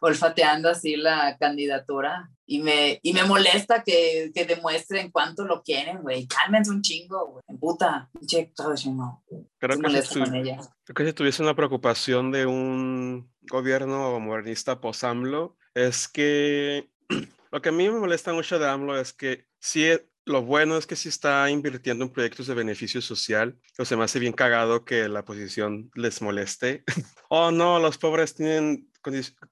[0.00, 6.02] olfateando así la candidatura y me, y me molesta que, que demuestren cuánto lo quieren,
[6.02, 6.28] güey.
[6.28, 7.58] Cálmense un chingo, güey.
[7.58, 9.18] Puta, pinche Sheinbaum.
[9.58, 16.06] Creo que, si creo que si tuviese una preocupación de un gobierno modernista post-AMLO, es
[16.06, 16.90] que
[17.54, 19.86] lo que a mí me molesta mucho de AMLO es que sí,
[20.24, 23.56] lo bueno es que sí está invirtiendo en proyectos de beneficio social.
[23.78, 26.82] O se me hace bien cagado que la oposición les moleste.
[27.28, 28.90] oh, no, los pobres tienen,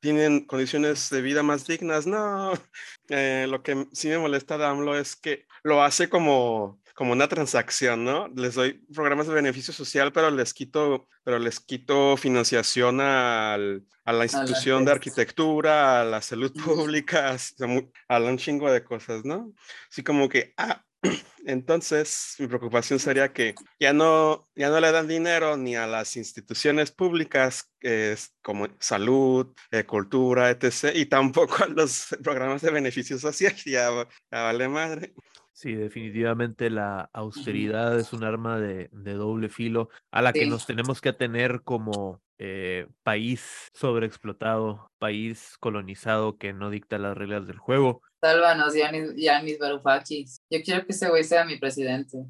[0.01, 2.09] tienen condiciones de vida más dignas.
[2.09, 2.55] No,
[3.09, 7.29] eh, lo que sí me molesta de AMLO es que lo hace como como una
[7.29, 8.29] transacción, ¿no?
[8.29, 14.13] Les doy programas de beneficio social, pero les quito, pero les quito financiación al, a
[14.13, 17.37] la institución de arquitectura, a la salud pública,
[18.09, 19.53] a un chingo de cosas, ¿no?
[19.91, 20.85] Así como que, ah,
[21.47, 26.17] entonces mi preocupación sería que ya no, ya no le dan dinero ni a las
[26.17, 27.71] instituciones públicas
[28.43, 30.95] como salud, eh, cultura, etc.
[30.95, 33.91] Y tampoco a los programas de beneficio social, ya,
[34.31, 35.15] ya vale madre.
[35.53, 41.01] Sí, definitivamente la austeridad es un arma de, doble filo a la que nos tenemos
[41.01, 48.01] que atener como eh, país sobreexplotado, país colonizado que no dicta las reglas del juego.
[48.21, 50.41] Sálvanos, Yanis, Varoufakis.
[50.51, 52.25] Yo quiero que ese güey sea mi presidente.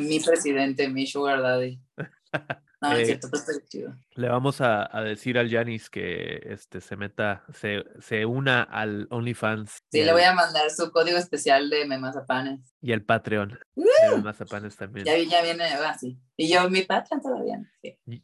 [0.00, 1.80] mi presidente, mi sugar daddy.
[2.80, 3.94] No, es eh, cierto, pues, chido.
[4.14, 9.82] Le vamos a, decir al Yanis que este, se meta, se, se una al OnlyFans.
[9.90, 12.74] Sí, le voy a mandar su código especial de Memazapanes.
[12.80, 15.04] Y el Patreon de Memazapanes también.
[15.04, 16.18] Ya, ya viene, así.
[16.18, 17.60] Ah, y yo, mi Patreon todavía.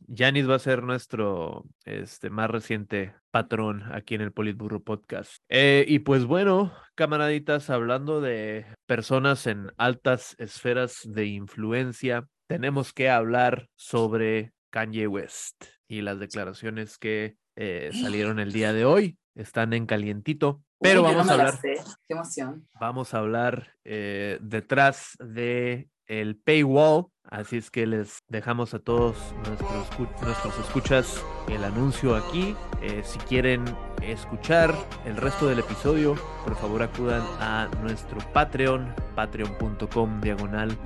[0.09, 5.37] Yanis va a ser nuestro este, más reciente patrón aquí en el Politburro Podcast.
[5.51, 13.11] Eh, y pues bueno, camaraditas, hablando de personas en altas esferas de influencia, tenemos que
[13.11, 19.19] hablar sobre Kanye West y las declaraciones que eh, salieron el día de hoy.
[19.35, 21.61] Están en calientito, pero vamos a hablar.
[21.61, 21.79] Qué
[22.09, 22.67] emoción.
[22.81, 27.09] Vamos a hablar eh, detrás de el paywall.
[27.25, 29.17] Así es que les dejamos a todos
[29.47, 32.57] nuestros, nuestros escuchas el anuncio aquí.
[32.81, 33.65] Eh, si quieren
[34.03, 34.75] escuchar
[35.05, 40.77] el resto del episodio, por favor acudan a nuestro Patreon, patreon.com diagonal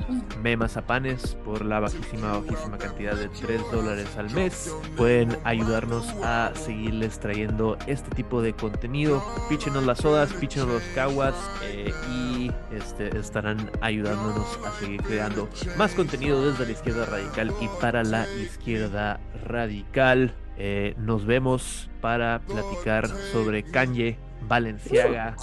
[0.43, 4.75] memazapanes por la bajísima, bajísima cantidad de 3 dólares al mes.
[4.97, 9.23] Pueden ayudarnos a seguirles trayendo este tipo de contenido.
[9.49, 11.35] Píchenos las sodas, píchenos los caguas
[11.65, 17.69] eh, y este, estarán ayudándonos a seguir creando más contenido desde la izquierda radical y
[17.81, 20.35] para la izquierda radical.
[20.63, 25.35] Eh, nos vemos para platicar sobre Kanye, Valenciaga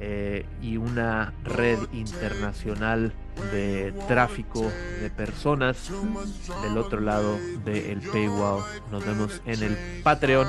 [0.00, 3.14] eh, y una red internacional
[3.52, 5.90] de tráfico de personas
[6.62, 8.62] del otro lado del paywall.
[8.90, 10.46] Nos vemos en el Patreon.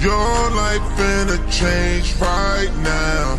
[0.00, 3.36] Your life finna change right now.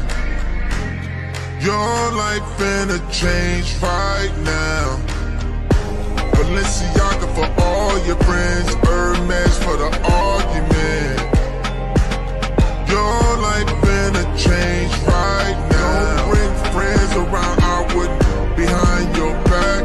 [1.61, 4.99] Your life finna change right now.
[6.35, 11.19] Balenciaga for all your friends, Hermes for the argument.
[12.91, 16.17] Your life finna change right now.
[16.17, 18.11] Don't bring friends around, I would
[18.57, 19.83] behind your back.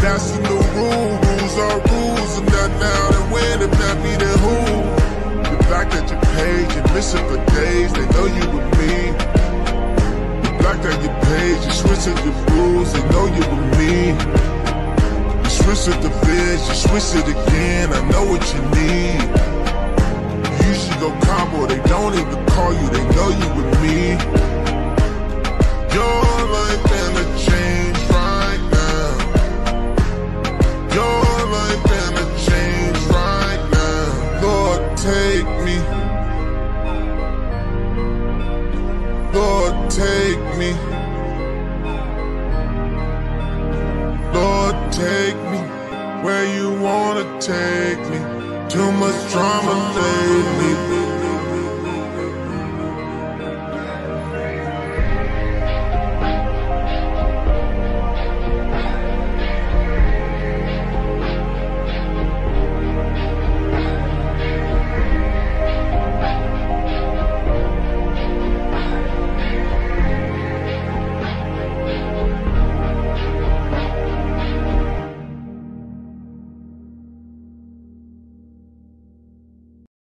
[0.00, 4.25] That's the new rule, rules are rules, and not now and when if not be
[7.02, 9.08] switching for days, they know you with me.
[10.44, 13.92] You blacked out your page, you switching your rules, they know you with me.
[15.44, 19.20] You switch it the vids, you switch it again, I know what you need.
[20.58, 24.16] You usually go combo, they don't even call you, they know you with me.
[25.92, 26.22] Your
[26.56, 29.08] life gonna change right now.
[30.96, 31.22] Your
[31.56, 34.40] life gonna change right now.
[34.40, 35.95] Lord, take me.
[39.36, 40.72] Lord, take me.
[44.32, 45.60] Lord, take me
[46.24, 48.20] where you wanna take me.
[48.70, 51.15] Too much drama lately.